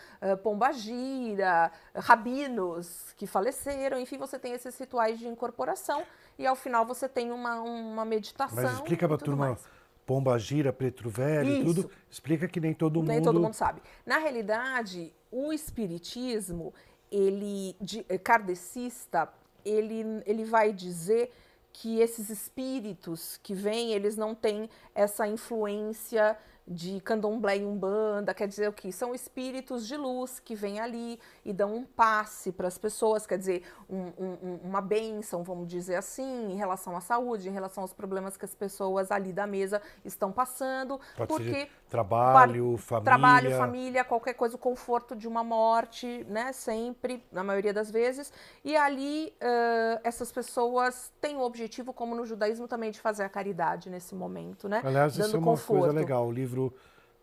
pombagira, 0.42 1.70
rabinos 1.94 3.12
que 3.16 3.26
faleceram, 3.26 3.98
enfim, 3.98 4.18
você 4.18 4.38
tem 4.38 4.52
esses 4.52 4.78
rituais 4.78 5.18
de 5.18 5.26
incorporação 5.28 6.02
e 6.38 6.46
ao 6.46 6.56
final 6.56 6.86
você 6.86 7.08
tem 7.08 7.30
uma, 7.30 7.60
uma 7.60 8.04
meditação. 8.04 8.62
Mas 8.62 8.74
explica 8.74 9.06
para 9.06 9.16
a 9.16 9.18
turma 9.18 9.48
mais. 9.48 9.68
Pomba 10.06 10.36
Gira, 10.38 10.72
Preto 10.72 11.08
Velho, 11.08 11.50
Isso. 11.50 11.64
tudo. 11.64 11.90
Explica 12.10 12.48
que 12.48 12.58
nem 12.58 12.74
todo 12.74 13.00
Nem 13.02 13.18
mundo. 13.18 13.24
todo 13.24 13.40
mundo 13.40 13.54
sabe. 13.54 13.80
Na 14.04 14.18
realidade, 14.18 15.14
o 15.30 15.52
espiritismo, 15.52 16.74
ele 17.12 17.76
de, 17.80 18.04
eh, 18.08 18.18
kardecista, 18.18 19.32
ele, 19.64 20.04
ele 20.26 20.44
vai 20.44 20.72
dizer 20.72 21.32
que 21.72 22.00
esses 22.00 22.28
espíritos 22.28 23.38
que 23.40 23.54
vêm, 23.54 23.92
eles 23.92 24.16
não 24.16 24.34
têm 24.34 24.68
essa 24.94 25.28
influência 25.28 26.36
de 26.70 27.00
candomblé 27.00 27.58
e 27.58 27.64
umbanda, 27.64 28.32
quer 28.32 28.46
dizer 28.46 28.68
o 28.68 28.72
que? 28.72 28.92
São 28.92 29.12
espíritos 29.12 29.88
de 29.88 29.96
luz 29.96 30.38
que 30.38 30.54
vêm 30.54 30.78
ali 30.78 31.18
e 31.44 31.52
dão 31.52 31.74
um 31.74 31.84
passe 31.84 32.52
para 32.52 32.68
as 32.68 32.78
pessoas, 32.78 33.26
quer 33.26 33.38
dizer, 33.38 33.64
um, 33.88 34.12
um, 34.16 34.60
uma 34.62 34.80
bênção, 34.80 35.42
vamos 35.42 35.66
dizer 35.66 35.96
assim, 35.96 36.52
em 36.52 36.56
relação 36.56 36.96
à 36.96 37.00
saúde, 37.00 37.48
em 37.48 37.52
relação 37.52 37.82
aos 37.82 37.92
problemas 37.92 38.36
que 38.36 38.44
as 38.44 38.54
pessoas 38.54 39.10
ali 39.10 39.32
da 39.32 39.48
mesa 39.48 39.82
estão 40.04 40.30
passando. 40.30 41.00
Pode 41.16 41.26
porque 41.26 41.50
ser 41.50 41.70
trabalho, 41.90 42.76
família. 42.76 43.04
Trabalho, 43.04 43.50
família, 43.56 44.04
qualquer 44.04 44.34
coisa, 44.34 44.54
o 44.54 44.58
conforto 44.58 45.16
de 45.16 45.26
uma 45.26 45.42
morte, 45.42 46.24
né? 46.28 46.52
Sempre, 46.52 47.22
na 47.32 47.42
maioria 47.42 47.74
das 47.74 47.90
vezes. 47.90 48.32
E 48.64 48.76
ali 48.76 49.34
uh, 49.42 50.00
essas 50.04 50.30
pessoas 50.30 51.12
têm 51.20 51.36
o 51.36 51.40
objetivo, 51.40 51.92
como 51.92 52.14
no 52.14 52.24
judaísmo 52.24 52.68
também, 52.68 52.90
de 52.90 53.00
fazer 53.00 53.24
a 53.24 53.28
caridade 53.28 53.90
nesse 53.90 54.14
momento, 54.14 54.68
né? 54.68 54.80
Aliás, 54.84 55.16
Dando 55.16 55.26
isso 55.26 55.36
é 55.36 55.38
uma 55.38 55.44
conforto. 55.44 55.80
coisa 55.80 55.94
legal. 55.94 56.26
O 56.26 56.32
livro 56.32 56.72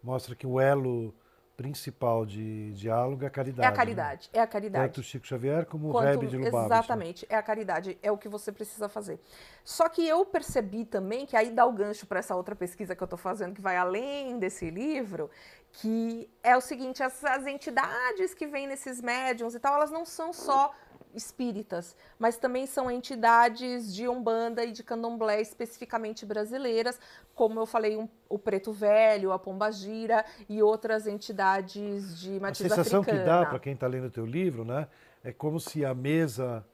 mostra 0.04 0.36
que 0.36 0.46
o 0.46 0.60
elo 0.60 1.14
principal 1.58 2.24
de 2.24 2.72
diálogo 2.74 3.24
é 3.24 3.28
a 3.28 3.32
caridade. 3.32 3.68
É 3.68 3.68
a 3.68 3.72
caridade, 3.72 4.30
né? 4.32 4.40
é 4.40 4.44
a 4.44 4.48
caridade. 4.48 4.94
Tanto 4.94 5.02
Chico 5.02 5.26
Xavier 5.26 5.66
como 5.66 5.92
Quanto, 5.92 6.06
o 6.06 6.12
Rebbe 6.12 6.28
de 6.28 6.38
Lubavitch. 6.38 6.66
Exatamente, 6.66 7.26
é 7.28 7.36
a 7.36 7.42
caridade, 7.42 7.98
é 8.04 8.12
o 8.12 8.18
que 8.18 8.30
você 8.30 8.52
precisa 8.52 8.88
fazer. 8.88 9.20
Só 9.64 9.90
que 9.90 10.08
eu 10.08 10.24
percebi 10.24 10.86
também, 10.86 11.26
que 11.26 11.36
aí 11.36 11.50
dá 11.50 11.66
o 11.66 11.74
gancho 11.74 12.06
para 12.06 12.20
essa 12.20 12.36
outra 12.36 12.56
pesquisa 12.56 12.96
que 12.96 13.02
eu 13.02 13.06
estou 13.08 13.18
fazendo, 13.18 13.56
que 13.56 13.62
vai 13.62 13.76
além 13.76 14.38
desse 14.38 14.70
livro, 14.70 15.32
que 15.72 16.30
é 16.44 16.56
o 16.56 16.62
seguinte, 16.62 17.02
as, 17.02 17.24
as 17.26 17.48
entidades 17.48 18.36
que 18.36 18.46
vêm 18.46 18.68
nesses 18.68 19.02
médiums 19.02 19.56
e 19.56 19.60
tal, 19.60 19.74
elas 19.74 19.90
não 19.90 20.06
são 20.06 20.32
só 20.32 20.72
espíritas, 21.14 21.96
mas 22.20 22.38
também 22.38 22.66
são 22.66 22.90
entidades 22.90 23.94
de 23.94 24.08
Umbanda 24.08 24.64
e 24.64 24.72
de 24.72 24.84
Candomblé 24.84 25.42
especificamente 25.42 26.26
brasileiras, 26.26 27.00
como 27.34 27.60
eu 27.60 27.66
falei, 27.66 27.98
um, 27.98 28.08
o 28.30 28.38
Preto 28.38 28.72
Velho, 28.72 29.32
a 29.32 29.40
Pombagira 29.40 30.26
e 30.48 30.62
outras 30.62 31.08
entidades 31.08 32.20
de 32.20 32.40
matriz 32.40 32.62
A 32.62 32.76
sensação 32.76 33.02
africana. 33.02 33.24
que 33.24 33.30
dá 33.30 33.46
para 33.46 33.60
quem 33.60 33.74
está 33.74 33.88
lendo 33.88 34.08
o 34.08 34.12
teu 34.12 34.26
livro, 34.26 34.64
né, 34.64 34.88
é 35.24 35.32
como 35.32 35.60
se 35.60 35.86
a 35.86 35.94
mesa 35.94 36.66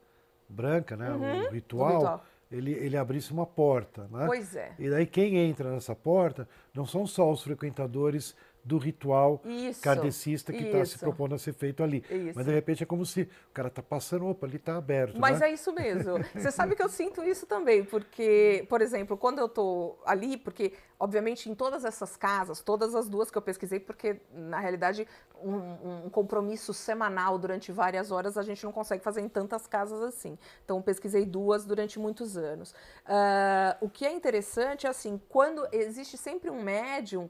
branca, 0.48 0.96
né, 0.96 1.12
uhum, 1.12 1.48
o 1.48 1.50
ritual, 1.52 1.94
ritual. 1.96 2.26
Ele, 2.52 2.72
ele 2.74 2.96
abrisse 2.96 3.34
uma 3.34 3.48
porta, 3.48 4.08
né? 4.12 4.28
Pois 4.28 4.56
é. 4.56 4.74
E 4.78 4.88
daí 4.88 5.08
quem 5.08 5.38
entra 5.38 5.72
nessa 5.72 5.96
porta 5.96 6.48
não 6.72 6.86
são 6.86 7.08
só 7.08 7.32
os 7.32 7.42
frequentadores 7.42 8.36
do 8.64 8.78
ritual 8.78 9.42
isso, 9.44 9.82
kardecista 9.82 10.54
que 10.54 10.64
está 10.64 10.86
se 10.86 10.98
propondo 10.98 11.36
a 11.36 11.38
ser 11.38 11.54
feito 11.54 11.84
ali. 11.84 12.04
Isso. 12.10 12.34
Mas 12.36 12.46
de 12.46 12.54
repente 12.54 12.84
é 12.84 12.86
como 12.86 13.06
se 13.06 13.24
o 13.24 13.54
cara 13.54 13.68
está 13.68 13.82
passando, 13.82 14.26
opa, 14.26 14.46
ali 14.48 14.56
está 14.56 14.78
aberto. 14.78 15.20
Mas 15.20 15.40
né? 15.40 15.50
é 15.50 15.54
isso 15.54 15.74
mesmo. 15.74 16.24
Você 16.34 16.52
sabe 16.52 16.76
que 16.76 16.82
eu 16.82 16.90
sinto 16.90 17.24
isso 17.24 17.46
também, 17.46 17.84
porque, 17.84 18.66
por 18.70 18.82
exemplo, 18.82 19.18
quando 19.18 19.40
eu 19.40 19.48
estou 19.48 20.02
ali, 20.06 20.38
porque 20.38 20.74
obviamente 21.04 21.50
em 21.50 21.56
todas 21.56 21.84
essas 21.84 22.16
casas, 22.16 22.62
todas 22.62 22.96
as 22.96 23.10
duas 23.10 23.30
que 23.30 23.38
eu 23.38 23.42
pesquisei, 23.42 23.78
porque 23.78 24.22
na 24.32 24.60
realidade 24.60 25.06
um, 25.44 26.06
um, 26.06 26.10
compromisso 26.10 26.74
semanal 26.74 27.38
durante 27.38 27.74
várias 27.74 28.10
horas 28.10 28.38
a 28.38 28.42
gente 28.42 28.64
não 28.64 28.72
consegue 28.72 29.04
fazer 29.04 29.20
em 29.20 29.28
tantas 29.28 29.68
casas 29.68 30.02
assim. 30.02 30.38
Então 30.64 30.82
pesquisei 30.82 31.26
duas 31.26 31.66
durante 31.66 32.00
muitos 32.00 32.38
anos. 32.38 32.72
Uh, 32.72 33.76
o 33.82 33.90
que 33.90 34.06
é 34.06 34.14
interessante 34.14 34.88
é 34.88 34.90
assim, 34.90 35.22
quando 35.28 35.68
existe 35.74 36.18
sempre 36.18 36.50
um 36.50 36.64
médium 36.64 37.30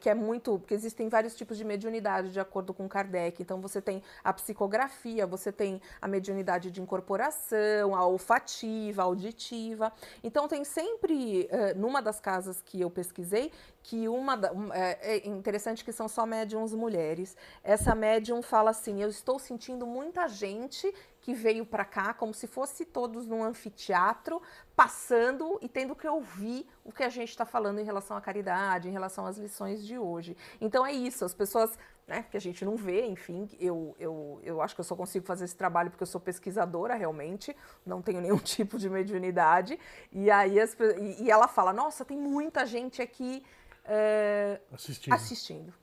que 0.00 0.08
é 0.08 0.14
muito, 0.14 0.58
porque 0.58 0.74
existem 0.74 1.08
vários 1.08 1.34
tipos 1.34 1.56
de 1.56 1.64
mediunidade 1.64 2.32
de 2.32 2.40
acordo 2.40 2.72
com 2.72 2.88
Kardec. 2.88 3.42
Então 3.42 3.60
você 3.60 3.80
tem 3.80 4.02
a 4.22 4.32
psicografia, 4.32 5.26
você 5.26 5.52
tem 5.52 5.80
a 6.00 6.08
mediunidade 6.08 6.70
de 6.70 6.80
incorporação, 6.80 7.94
a 7.94 8.06
olfativa, 8.06 9.02
a 9.02 9.04
auditiva. 9.04 9.92
Então 10.22 10.48
tem 10.48 10.64
sempre 10.64 11.48
uh, 11.50 11.78
numa 11.78 12.00
das 12.00 12.20
casas 12.20 12.62
que 12.62 12.80
eu 12.80 12.90
pesquisei 12.90 13.52
que 13.82 14.08
uma 14.08 14.34
um, 14.52 14.72
é, 14.72 14.98
é, 15.00 15.28
interessante 15.28 15.84
que 15.84 15.92
são 15.92 16.08
só 16.08 16.26
médiums 16.26 16.74
mulheres. 16.74 17.36
Essa 17.62 17.94
médium 17.94 18.42
fala 18.42 18.70
assim: 18.70 19.00
eu 19.00 19.08
estou 19.08 19.38
sentindo 19.38 19.86
muita 19.86 20.28
gente 20.28 20.92
que 21.26 21.34
veio 21.34 21.66
para 21.66 21.84
cá 21.84 22.14
como 22.14 22.32
se 22.32 22.46
fosse 22.46 22.84
todos 22.84 23.26
num 23.26 23.42
anfiteatro, 23.42 24.40
passando 24.76 25.58
e 25.60 25.68
tendo 25.68 25.96
que 25.96 26.06
ouvir 26.06 26.64
o 26.84 26.92
que 26.92 27.02
a 27.02 27.08
gente 27.08 27.30
está 27.30 27.44
falando 27.44 27.80
em 27.80 27.84
relação 27.84 28.16
à 28.16 28.20
caridade, 28.20 28.88
em 28.88 28.92
relação 28.92 29.26
às 29.26 29.36
lições 29.36 29.84
de 29.84 29.98
hoje. 29.98 30.36
Então 30.60 30.86
é 30.86 30.92
isso, 30.92 31.24
as 31.24 31.34
pessoas 31.34 31.76
né, 32.06 32.24
que 32.30 32.36
a 32.36 32.40
gente 32.40 32.64
não 32.64 32.76
vê, 32.76 33.04
enfim, 33.06 33.48
eu, 33.58 33.96
eu, 33.98 34.40
eu 34.44 34.62
acho 34.62 34.76
que 34.76 34.80
eu 34.80 34.84
só 34.84 34.94
consigo 34.94 35.26
fazer 35.26 35.46
esse 35.46 35.56
trabalho 35.56 35.90
porque 35.90 36.04
eu 36.04 36.06
sou 36.06 36.20
pesquisadora 36.20 36.94
realmente, 36.94 37.56
não 37.84 38.00
tenho 38.00 38.20
nenhum 38.20 38.38
tipo 38.54 38.78
de 38.78 38.88
mediunidade. 38.88 39.80
E 40.12 40.30
aí 40.30 40.60
as, 40.60 40.76
e, 40.78 41.24
e 41.24 41.28
ela 41.28 41.48
fala: 41.48 41.72
nossa, 41.72 42.04
tem 42.04 42.16
muita 42.16 42.64
gente 42.64 43.02
aqui 43.02 43.42
é, 43.84 44.60
assistindo. 44.72 45.12
assistindo. 45.12 45.74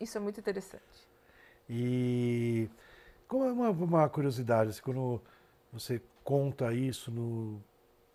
Isso 0.00 0.16
é 0.16 0.20
muito 0.22 0.40
interessante. 0.40 1.06
E 1.68 2.70
como 3.28 3.44
é 3.44 3.52
uma, 3.52 3.70
uma 3.70 4.08
curiosidade, 4.08 4.70
assim, 4.70 4.82
quando 4.82 5.20
você 5.72 6.00
conta 6.22 6.72
isso 6.72 7.10
no, 7.10 7.62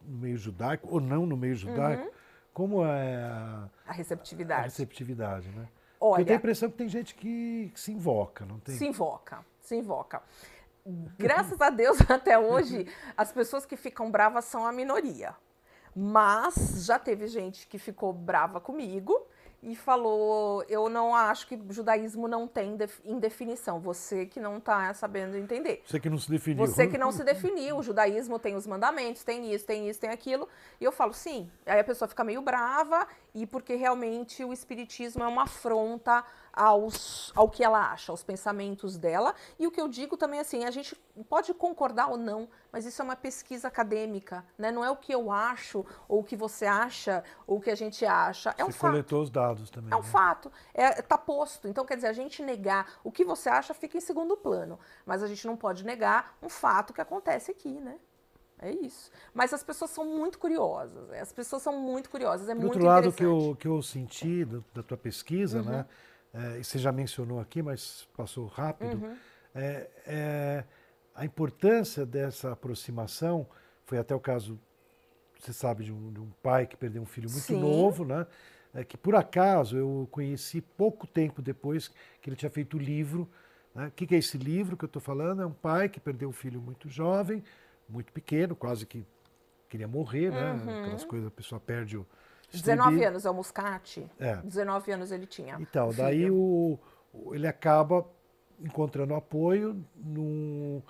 no, 0.02 0.18
meio 0.18 0.38
judaico, 0.38 0.88
ou 0.90 1.00
não 1.00 1.26
no 1.26 1.38
meio 1.38 1.56
judaico, 1.56 2.06
uhum. 2.06 2.12
como 2.54 2.86
é 2.86 3.16
a, 3.24 3.70
a 3.88 3.92
receptividade? 3.92 4.62
A 4.62 4.64
receptividade, 4.64 5.50
né? 5.50 5.68
Olha, 6.00 6.22
eu 6.22 6.26
tenho 6.26 6.38
a 6.38 6.40
impressão 6.40 6.70
que 6.70 6.78
tem 6.78 6.90
gente 6.90 7.14
que 7.14 7.72
se 7.76 7.92
invoca, 7.92 8.46
não 8.46 8.60
tem? 8.60 8.76
Se 8.76 8.88
invoca, 8.88 9.46
se 9.62 9.76
invoca. 9.76 10.22
Graças 11.18 11.62
a 11.62 11.70
Deus, 11.70 12.00
até 12.10 12.40
hoje, 12.40 12.88
as 13.16 13.32
pessoas 13.32 13.66
que 13.66 13.78
ficam 13.78 14.10
bravas 14.10 14.46
são 14.46 14.66
a 14.66 14.72
minoria. 14.72 15.36
Mas 15.96 16.86
já 16.86 16.98
teve 16.98 17.28
gente 17.28 17.68
que 17.68 17.78
ficou 17.78 18.14
brava 18.14 18.60
comigo 18.60 19.28
e 19.64 19.76
falou: 19.76 20.64
Eu 20.68 20.90
não 20.90 21.16
acho 21.16 21.48
que 21.48 21.60
judaísmo 21.70 22.28
não 22.28 22.48
tem 22.48 22.78
indefinição. 23.06 23.80
Você 23.80 24.26
que 24.26 24.40
não 24.40 24.58
está 24.58 24.94
sabendo 24.94 25.38
entender. 25.38 25.82
Você 25.86 26.00
que 26.00 26.10
não 26.10 26.18
se 26.18 26.30
definiu. 26.30 26.66
Você 26.66 26.88
que 26.88 26.98
não 26.98 27.12
se 27.12 27.24
definiu. 27.24 27.78
O 27.78 27.84
judaísmo 27.84 28.40
tem 28.40 28.56
os 28.56 28.66
mandamentos, 28.66 29.24
tem 29.24 29.54
isso, 29.54 29.66
tem 29.66 29.90
isso, 29.90 30.00
tem 30.00 30.10
aquilo. 30.10 30.48
E 30.80 30.84
eu 30.84 30.92
falo: 30.92 31.14
Sim. 31.14 31.50
Aí 31.66 31.80
a 31.80 31.84
pessoa 31.84 32.08
fica 32.08 32.24
meio 32.24 32.42
brava, 32.42 33.08
e 33.34 33.46
porque 33.46 33.76
realmente 33.76 34.44
o 34.44 34.52
espiritismo 34.52 35.24
é 35.24 35.28
uma 35.28 35.44
afronta 35.44 36.24
aos, 36.52 37.32
ao 37.36 37.50
que 37.50 37.64
ela 37.64 37.92
acha, 37.92 38.12
aos 38.12 38.24
pensamentos 38.24 38.98
dela. 38.98 39.34
E 39.58 39.66
o 39.66 39.72
que 39.72 39.80
eu 39.80 39.88
digo 39.88 40.18
também 40.18 40.40
assim: 40.40 40.66
a 40.66 40.72
gente 40.72 40.96
pode 41.30 41.54
concordar 41.54 42.08
ou 42.08 42.18
não, 42.18 42.50
mas 42.72 42.86
isso 42.86 43.02
é 43.02 43.06
uma 43.06 43.16
pesquisa 43.16 43.68
acadêmica, 43.68 44.46
né? 44.58 44.72
Não 44.72 44.84
é 44.84 44.92
o 44.92 44.96
que 44.96 45.14
eu 45.14 45.32
acho, 45.32 45.86
ou 46.08 46.20
o 46.20 46.24
que 46.24 46.36
você 46.36 46.66
acha, 46.66 47.24
ou 47.48 47.58
o 47.58 47.62
que 47.62 47.70
a 47.70 47.76
gente 47.76 48.06
acha. 48.06 48.54
É 48.58 48.64
você 48.64 48.70
um 48.70 48.72
fato. 48.72 48.92
coletou 48.92 49.22
os 49.22 49.30
dados 49.30 49.70
também. 49.70 49.92
É 49.92 49.96
um 49.96 50.02
né? 50.02 50.08
fato. 50.08 50.52
É, 50.74 51.02
tá 51.02 51.18
posto. 51.18 51.68
Então, 51.68 51.86
quer 51.86 51.96
dizer, 51.96 52.08
a 52.08 52.14
gente 52.14 52.44
negar 52.44 53.00
o 53.04 53.12
que 53.12 53.24
você 53.24 53.50
acha 53.50 53.74
fica 53.74 53.98
em 53.98 54.02
segundo 54.02 54.36
plano. 54.36 54.80
Mas 55.06 55.24
a 55.24 55.28
gente 55.28 55.46
não 55.48 55.56
pode 55.56 55.86
negar 55.86 56.38
um 56.42 56.50
fato 56.50 56.94
que 56.94 57.02
acontece 57.02 57.52
aqui, 57.52 57.80
né? 57.80 57.98
É 58.62 58.72
isso. 58.72 59.12
Mas 59.34 59.52
as 59.54 59.64
pessoas 59.64 59.90
são 59.90 60.06
muito 60.06 60.38
curiosas. 60.38 61.10
Né? 61.10 61.20
As 61.20 61.34
pessoas 61.34 61.64
são 61.64 61.80
muito 61.80 62.10
curiosas. 62.10 62.48
É 62.48 62.54
Por 62.54 62.62
muito 62.62 62.74
outro 62.74 62.88
lado, 62.88 63.12
que 63.12 63.24
eu, 63.24 63.58
que 63.60 63.68
eu 63.68 63.82
senti 63.82 64.46
da, 64.46 64.60
da 64.76 64.84
tua 64.84 64.98
pesquisa, 64.98 65.60
uhum. 65.60 65.66
né? 65.66 65.86
É, 66.34 66.64
você 66.64 66.80
já 66.80 66.92
mencionou 66.92 67.42
aqui, 67.42 67.62
mas 67.62 68.08
passou 68.16 68.46
rápido. 68.46 69.04
Uhum. 69.04 69.18
É, 69.54 69.90
é 70.06 70.64
a 71.14 71.26
importância 71.26 72.06
dessa 72.06 72.52
aproximação 72.54 73.46
foi 73.86 73.98
até 73.98 74.16
o 74.16 74.20
caso, 74.20 74.58
você 75.38 75.52
sabe, 75.52 75.84
de 75.84 75.92
um, 75.92 76.14
de 76.14 76.20
um 76.22 76.30
pai 76.42 76.66
que 76.66 76.78
perdeu 76.78 77.02
um 77.02 77.06
filho 77.06 77.30
muito 77.30 77.44
Sim. 77.44 77.60
novo, 77.60 78.06
né? 78.06 78.26
É, 78.74 78.86
que 78.86 78.96
por 78.96 79.16
acaso 79.16 79.76
eu 79.76 80.08
conheci 80.10 80.62
pouco 80.62 81.06
tempo 81.06 81.42
depois 81.42 81.90
que 82.22 82.30
ele 82.30 82.38
tinha 82.38 82.50
feito 82.50 82.78
o 82.78 82.80
livro. 82.80 83.30
Né? 83.76 83.88
O 83.88 83.92
que, 83.92 84.08
que 84.08 84.16
é 84.16 84.18
esse 84.18 84.38
livro 84.38 84.78
que 84.78 84.86
eu 84.86 84.88
estou 84.88 85.02
falando? 85.02 85.42
É 85.42 85.46
um 85.46 85.52
pai 85.52 85.90
que 85.90 86.00
perdeu 86.00 86.30
um 86.30 86.34
filho 86.34 86.62
muito 86.62 86.88
jovem, 86.88 87.44
muito 87.88 88.12
pequeno, 88.12 88.56
quase 88.56 88.86
que 88.86 89.06
queria 89.70 89.88
morrer, 89.88 90.32
né? 90.32 90.52
Uhum. 90.54 90.82
Aquelas 90.82 91.04
coisas, 91.04 91.28
a 91.28 91.32
pessoa 91.32 91.60
perde 91.60 91.98
o. 91.98 92.06
19 92.52 93.06
anos 93.06 93.26
é 93.26 93.30
o 93.30 93.34
Muscati. 93.34 94.10
É. 94.20 94.36
19 94.38 94.92
anos 94.92 95.12
ele 95.12 95.26
tinha. 95.26 95.58
Então, 95.60 95.90
daí 95.94 96.30
o, 96.30 96.78
ele 97.32 97.48
acaba 97.48 98.06
encontrando 98.60 99.16
apoio 99.16 99.84
num 99.96 100.82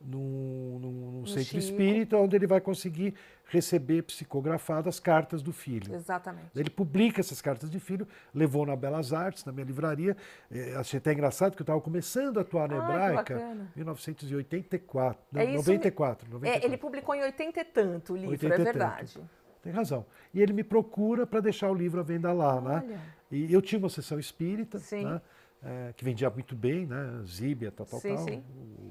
num, 0.00 0.78
num, 0.80 1.10
num 1.12 1.26
centro 1.26 1.44
Chico. 1.44 1.58
espírita, 1.58 2.16
onde 2.16 2.34
ele 2.34 2.46
vai 2.46 2.60
conseguir 2.60 3.14
receber 3.46 4.02
psicografadas 4.02 4.98
cartas 4.98 5.42
do 5.42 5.52
filho. 5.52 5.94
Exatamente. 5.94 6.48
Ele 6.54 6.70
publica 6.70 7.20
essas 7.20 7.40
cartas 7.40 7.70
de 7.70 7.78
filho, 7.78 8.06
levou 8.32 8.64
na 8.64 8.76
Belas 8.76 9.12
Artes, 9.12 9.44
na 9.44 9.52
minha 9.52 9.66
livraria. 9.66 10.16
É, 10.50 10.74
achei 10.76 10.98
até 10.98 11.12
engraçado 11.12 11.54
que 11.54 11.62
eu 11.62 11.64
estava 11.64 11.80
começando 11.80 12.38
a 12.38 12.40
atuar 12.42 12.68
na 12.68 12.76
Hebraica 12.76 13.40
em 13.74 13.78
1984, 13.78 15.22
é 15.34 15.46
não, 15.46 15.54
94, 15.54 16.28
94. 16.30 16.64
É, 16.64 16.66
ele 16.66 16.76
publicou 16.76 17.14
em 17.14 17.22
80 17.22 17.60
e 17.60 17.64
tanto 17.64 18.12
o 18.12 18.16
livro, 18.16 18.30
80 18.30 18.54
é 18.54 18.58
verdade. 18.58 19.14
Tanto. 19.14 19.40
Tem 19.62 19.72
razão. 19.72 20.06
E 20.32 20.40
ele 20.40 20.52
me 20.52 20.64
procura 20.64 21.26
para 21.26 21.40
deixar 21.40 21.70
o 21.70 21.74
livro 21.74 22.00
à 22.00 22.02
venda 22.02 22.32
lá, 22.32 22.60
né? 22.60 22.76
Olha. 22.76 22.96
né? 22.96 23.00
E 23.30 23.52
eu 23.52 23.60
tinha 23.60 23.78
uma 23.78 23.90
sessão 23.90 24.18
espírita, 24.18 24.78
né? 24.92 25.20
É, 25.62 25.92
que 25.94 26.02
vendia 26.02 26.30
muito 26.30 26.56
bem, 26.56 26.86
né? 26.86 27.22
Zíbia, 27.26 27.70
tal, 27.70 27.84
tal, 27.84 28.00
sim, 28.00 28.14
tal. 28.14 28.24
Sim. 28.24 28.42
O 28.56 28.89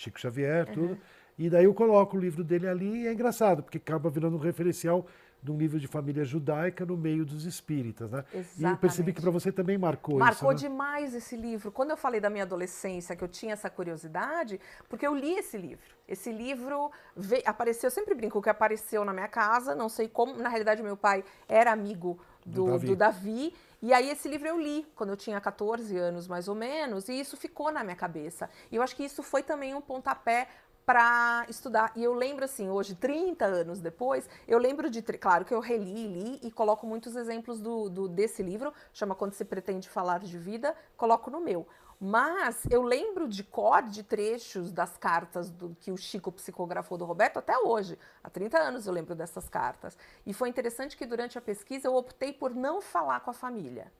Chico 0.00 0.18
Xavier, 0.18 0.66
uhum. 0.68 0.74
tudo. 0.74 0.98
E 1.38 1.48
daí 1.48 1.64
eu 1.64 1.74
coloco 1.74 2.16
o 2.16 2.20
livro 2.20 2.44
dele 2.44 2.66
ali 2.66 3.02
e 3.02 3.06
é 3.06 3.12
engraçado, 3.12 3.62
porque 3.62 3.78
acaba 3.78 4.10
virando 4.10 4.36
um 4.36 4.40
referencial 4.40 5.06
de 5.42 5.50
um 5.50 5.56
livro 5.56 5.80
de 5.80 5.86
família 5.86 6.22
judaica 6.22 6.84
no 6.84 6.98
meio 6.98 7.24
dos 7.24 7.46
espíritas, 7.46 8.10
né? 8.10 8.24
Exatamente. 8.32 8.60
E 8.60 8.64
eu 8.64 8.76
percebi 8.76 9.12
que 9.12 9.22
para 9.22 9.30
você 9.30 9.50
também 9.50 9.78
marcou, 9.78 10.18
marcou 10.18 10.34
isso. 10.34 10.44
Marcou 10.44 10.50
né? 10.52 10.68
demais 10.68 11.14
esse 11.14 11.36
livro. 11.36 11.72
Quando 11.72 11.90
eu 11.90 11.96
falei 11.96 12.20
da 12.20 12.28
minha 12.28 12.44
adolescência, 12.44 13.16
que 13.16 13.24
eu 13.24 13.28
tinha 13.28 13.54
essa 13.54 13.70
curiosidade, 13.70 14.60
porque 14.86 15.06
eu 15.06 15.14
li 15.14 15.32
esse 15.32 15.56
livro. 15.56 15.96
Esse 16.06 16.30
livro 16.30 16.90
veio, 17.16 17.42
apareceu, 17.46 17.86
eu 17.86 17.90
sempre 17.90 18.14
brinco 18.14 18.42
que 18.42 18.50
apareceu 18.50 19.02
na 19.02 19.12
minha 19.14 19.28
casa, 19.28 19.74
não 19.74 19.88
sei 19.88 20.08
como, 20.08 20.36
na 20.36 20.50
realidade 20.50 20.82
meu 20.82 20.96
pai 20.96 21.24
era 21.48 21.72
amigo 21.72 22.18
do, 22.44 22.64
do, 22.64 22.70
Davi. 22.72 22.86
do 22.86 22.96
Davi. 22.96 23.54
E 23.82 23.94
aí 23.94 24.10
esse 24.10 24.28
livro 24.28 24.46
eu 24.46 24.58
li 24.58 24.86
quando 24.94 25.10
eu 25.10 25.16
tinha 25.16 25.40
14 25.40 25.96
anos, 25.96 26.28
mais 26.28 26.48
ou 26.48 26.54
menos, 26.54 27.08
e 27.08 27.18
isso 27.18 27.36
ficou 27.36 27.72
na 27.72 27.82
minha 27.82 27.96
cabeça. 27.96 28.50
E 28.70 28.76
eu 28.76 28.82
acho 28.82 28.94
que 28.94 29.04
isso 29.04 29.22
foi 29.22 29.42
também 29.42 29.74
um 29.74 29.80
pontapé 29.80 30.48
para 30.84 31.46
estudar. 31.48 31.92
E 31.94 32.02
eu 32.02 32.12
lembro 32.12 32.44
assim, 32.44 32.68
hoje, 32.68 32.94
30 32.94 33.44
anos 33.44 33.80
depois, 33.80 34.28
eu 34.46 34.58
lembro 34.58 34.90
de, 34.90 35.00
claro 35.02 35.44
que 35.44 35.54
eu 35.54 35.60
reli, 35.60 36.08
li 36.08 36.40
e 36.42 36.50
coloco 36.50 36.86
muitos 36.86 37.16
exemplos 37.16 37.60
do, 37.60 37.88
do, 37.88 38.08
desse 38.08 38.42
livro, 38.42 38.72
chama 38.92 39.14
Quando 39.14 39.32
se 39.32 39.44
pretende 39.44 39.88
falar 39.88 40.18
de 40.18 40.36
vida, 40.36 40.74
coloco 40.96 41.30
no 41.30 41.40
meu. 41.40 41.66
Mas 42.00 42.66
eu 42.70 42.80
lembro 42.80 43.28
de 43.28 43.44
cor 43.44 43.82
de 43.82 44.02
trechos 44.02 44.72
das 44.72 44.96
cartas 44.96 45.50
do, 45.50 45.76
que 45.78 45.92
o 45.92 45.98
Chico 45.98 46.32
psicografou 46.32 46.96
do 46.96 47.04
Roberto 47.04 47.38
até 47.38 47.58
hoje. 47.58 47.98
Há 48.24 48.30
30 48.30 48.58
anos 48.58 48.86
eu 48.86 48.92
lembro 48.92 49.14
dessas 49.14 49.50
cartas. 49.50 49.98
E 50.24 50.32
foi 50.32 50.48
interessante 50.48 50.96
que 50.96 51.04
durante 51.04 51.36
a 51.36 51.42
pesquisa 51.42 51.88
eu 51.88 51.94
optei 51.94 52.32
por 52.32 52.54
não 52.54 52.80
falar 52.80 53.20
com 53.20 53.30
a 53.30 53.34
família. 53.34 53.92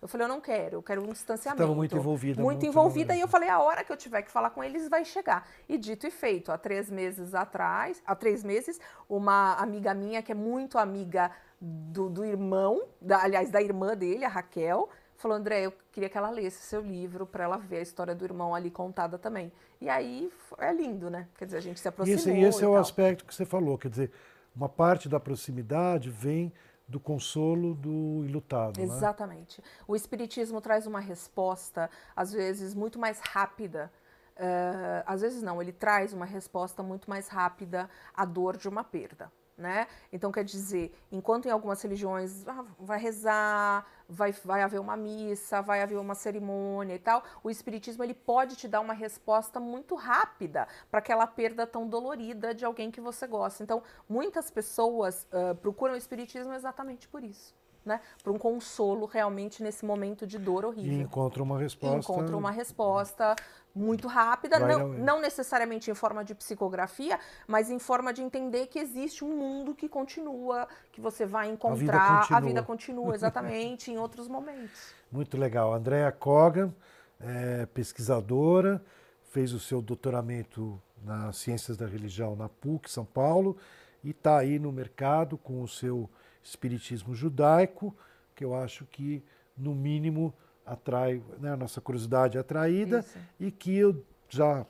Eu 0.00 0.08
falei, 0.08 0.24
eu 0.24 0.28
não 0.28 0.40
quero, 0.40 0.76
eu 0.76 0.82
quero 0.82 1.00
um 1.00 1.12
distanciamento. 1.12 1.62
Estava 1.62 1.76
muito 1.76 1.96
envolvida. 1.96 2.42
Muito, 2.42 2.62
muito 2.62 2.66
envolvida, 2.66 3.14
e 3.14 3.20
eu 3.20 3.28
falei, 3.28 3.48
a 3.48 3.60
hora 3.60 3.84
que 3.84 3.92
eu 3.92 3.96
tiver 3.96 4.22
que 4.22 4.32
falar 4.32 4.50
com 4.50 4.64
eles 4.64 4.88
vai 4.88 5.04
chegar. 5.04 5.46
E 5.68 5.78
dito 5.78 6.08
e 6.08 6.10
feito, 6.10 6.50
há 6.50 6.58
três 6.58 6.90
meses 6.90 7.34
atrás, 7.34 8.02
há 8.04 8.16
três 8.16 8.42
meses, 8.42 8.80
uma 9.08 9.54
amiga 9.54 9.94
minha, 9.94 10.20
que 10.20 10.32
é 10.32 10.34
muito 10.34 10.76
amiga 10.76 11.30
do, 11.60 12.10
do 12.10 12.24
irmão, 12.24 12.82
da, 13.00 13.22
aliás, 13.22 13.48
da 13.48 13.62
irmã 13.62 13.96
dele, 13.96 14.24
a 14.24 14.28
Raquel, 14.28 14.88
falou, 15.22 15.36
André, 15.36 15.62
eu 15.62 15.72
queria 15.92 16.08
que 16.08 16.18
ela 16.18 16.30
lesse 16.30 16.62
seu 16.62 16.80
livro 16.80 17.24
para 17.24 17.44
ela 17.44 17.56
ver 17.56 17.76
a 17.78 17.80
história 17.80 18.14
do 18.14 18.24
irmão 18.24 18.54
ali 18.54 18.70
contada 18.70 19.16
também. 19.16 19.52
E 19.80 19.88
aí 19.88 20.30
é 20.58 20.72
lindo, 20.72 21.08
né? 21.08 21.28
Quer 21.36 21.46
dizer, 21.46 21.58
a 21.58 21.60
gente 21.60 21.80
se 21.80 21.88
aproximou. 21.88 22.18
Esse, 22.18 22.30
esse 22.30 22.64
é 22.64 22.68
o 22.68 22.76
aspecto 22.76 23.24
que 23.24 23.34
você 23.34 23.46
falou, 23.46 23.78
quer 23.78 23.88
dizer, 23.88 24.12
uma 24.54 24.68
parte 24.68 25.08
da 25.08 25.20
proximidade 25.20 26.10
vem 26.10 26.52
do 26.88 27.00
consolo 27.00 27.74
do 27.74 28.24
ilutado. 28.24 28.78
Né? 28.78 28.84
Exatamente. 28.84 29.60
Né? 29.60 29.66
O 29.86 29.96
Espiritismo 29.96 30.60
traz 30.60 30.86
uma 30.86 31.00
resposta, 31.00 31.88
às 32.14 32.32
vezes, 32.32 32.74
muito 32.74 32.98
mais 32.98 33.20
rápida. 33.20 33.90
Uh, 34.36 35.04
às 35.06 35.20
vezes 35.20 35.42
não, 35.42 35.62
ele 35.62 35.72
traz 35.72 36.12
uma 36.12 36.24
resposta 36.24 36.82
muito 36.82 37.08
mais 37.08 37.28
rápida 37.28 37.88
à 38.14 38.24
dor 38.24 38.56
de 38.56 38.68
uma 38.68 38.82
perda 38.82 39.30
né? 39.56 39.86
Então 40.12 40.32
quer 40.32 40.44
dizer, 40.44 40.92
enquanto 41.10 41.46
em 41.46 41.50
algumas 41.50 41.80
religiões 41.82 42.46
ah, 42.48 42.64
vai 42.78 42.98
rezar, 42.98 43.86
vai, 44.08 44.32
vai 44.32 44.62
haver 44.62 44.80
uma 44.80 44.96
missa, 44.96 45.60
vai 45.60 45.82
haver 45.82 45.98
uma 45.98 46.14
cerimônia 46.14 46.94
e 46.94 46.98
tal, 46.98 47.22
o 47.42 47.50
espiritismo 47.50 48.02
ele 48.02 48.14
pode 48.14 48.56
te 48.56 48.66
dar 48.66 48.80
uma 48.80 48.94
resposta 48.94 49.60
muito 49.60 49.94
rápida 49.94 50.66
para 50.90 50.98
aquela 50.98 51.26
perda 51.26 51.66
tão 51.66 51.86
dolorida 51.86 52.54
de 52.54 52.64
alguém 52.64 52.90
que 52.90 53.00
você 53.00 53.26
gosta. 53.26 53.62
Então 53.62 53.82
muitas 54.08 54.50
pessoas 54.50 55.26
uh, 55.32 55.54
procuram 55.56 55.94
o 55.94 55.98
espiritismo 55.98 56.52
exatamente 56.52 57.08
por 57.08 57.22
isso 57.22 57.54
né, 57.84 58.00
para 58.22 58.32
um 58.32 58.38
consolo 58.38 59.06
realmente 59.06 59.62
nesse 59.62 59.84
momento 59.84 60.26
de 60.26 60.38
dor 60.38 60.64
horrível. 60.64 60.92
E 60.92 61.02
encontra 61.02 61.42
uma 61.42 61.58
resposta. 61.58 61.96
Encontra 61.96 62.36
uma 62.36 62.50
resposta 62.50 63.34
muito 63.74 64.06
rápida, 64.06 64.58
não, 64.58 64.88
não, 64.88 65.20
necessariamente 65.20 65.90
em 65.90 65.94
forma 65.94 66.24
de 66.24 66.34
psicografia, 66.34 67.18
mas 67.46 67.70
em 67.70 67.78
forma 67.78 68.12
de 68.12 68.22
entender 68.22 68.66
que 68.66 68.78
existe 68.78 69.24
um 69.24 69.36
mundo 69.36 69.74
que 69.74 69.88
continua, 69.88 70.68
que 70.90 71.00
você 71.00 71.24
vai 71.24 71.48
encontrar, 71.48 71.74
a 71.74 71.78
vida 71.78 71.92
continua, 71.92 72.38
a 72.38 72.40
vida 72.40 72.62
continua 72.62 73.14
exatamente 73.14 73.90
em 73.90 73.98
outros 73.98 74.28
momentos. 74.28 74.94
Muito 75.10 75.38
legal. 75.38 75.72
Andréa 75.72 76.12
Kogan, 76.12 76.74
é 77.20 77.66
pesquisadora, 77.66 78.82
fez 79.30 79.52
o 79.52 79.60
seu 79.60 79.80
doutoramento 79.80 80.80
nas 81.02 81.36
Ciências 81.36 81.76
da 81.76 81.86
Religião 81.86 82.36
na 82.36 82.48
PUC, 82.48 82.90
São 82.90 83.04
Paulo, 83.04 83.56
e 84.04 84.10
está 84.10 84.38
aí 84.38 84.58
no 84.58 84.72
mercado 84.72 85.38
com 85.38 85.62
o 85.62 85.68
seu 85.68 86.10
espiritismo 86.42 87.14
judaico, 87.14 87.96
que 88.34 88.44
eu 88.44 88.54
acho 88.54 88.84
que, 88.86 89.24
no 89.56 89.74
mínimo, 89.74 90.34
atrai, 90.64 91.22
né, 91.38 91.52
a 91.52 91.56
nossa 91.56 91.80
curiosidade 91.80 92.36
é 92.36 92.40
atraída 92.40 93.00
Isso. 93.00 93.18
e 93.38 93.50
que 93.50 93.76
eu 93.76 94.04
já 94.28 94.64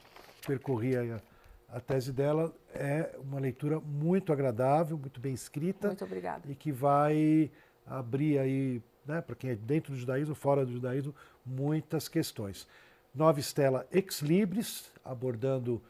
percorri 0.47 0.97
a, 0.97 1.21
a, 1.69 1.81
tese 1.81 2.13
dela, 2.13 2.53
é 2.75 3.17
uma 3.19 3.39
leitura 3.39 3.79
muito 3.81 4.33
agradável, 4.33 4.99
muito 4.99 5.21
bem 5.21 5.35
escrita. 5.35 5.89
Muito 5.89 6.05
obrigada. 6.05 6.51
E 6.51 6.55
que 6.55 6.73
vai 6.73 7.51
abrir 7.87 8.39
aí, 8.39 8.83
né, 9.07 9.21
para 9.21 9.37
quem 9.37 9.51
é 9.51 9.55
dentro 9.55 9.93
do 9.93 9.99
judaísmo, 9.99 10.35
fora 10.35 10.65
do 10.65 10.73
judaísmo, 10.73 11.15
muitas 11.45 12.09
questões. 12.09 12.67
Nova 13.15 13.39
Estela 13.39 13.87
Ex 13.93 14.21
Libris, 14.21 14.91
abordando 15.05 15.83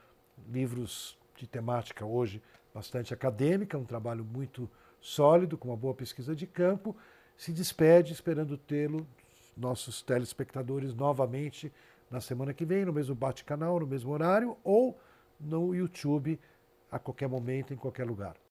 livros 0.51 1.17
de 1.37 1.47
temática 1.47 2.05
hoje 2.05 2.43
bastante 2.75 3.13
acadêmica, 3.13 3.79
um 3.79 3.85
trabalho 3.85 4.25
muito 4.25 4.69
sólido, 5.01 5.59
com 5.59 5.69
uma 5.69 5.77
boa 5.77 5.95
pesquisa 5.95 6.35
de 6.35 6.47
campo, 6.47 6.97
se 7.37 7.53
despede 7.53 8.13
esperando 8.13 8.57
tê-lo, 8.57 9.07
nossos 9.57 10.03
telespectadores, 10.03 10.95
novamente 10.95 11.73
na 12.11 12.21
semana 12.21 12.53
que 12.53 12.65
vem, 12.65 12.85
no 12.85 12.93
mesmo 12.93 13.15
bate-canal, 13.15 13.81
no 13.81 13.87
mesmo 13.87 14.13
horário, 14.13 14.57
ou 14.63 14.99
no 15.41 15.75
YouTube, 15.75 16.39
a 16.91 16.99
qualquer 16.99 17.29
momento, 17.29 17.73
em 17.73 17.77
qualquer 17.77 18.07
lugar. 18.07 18.37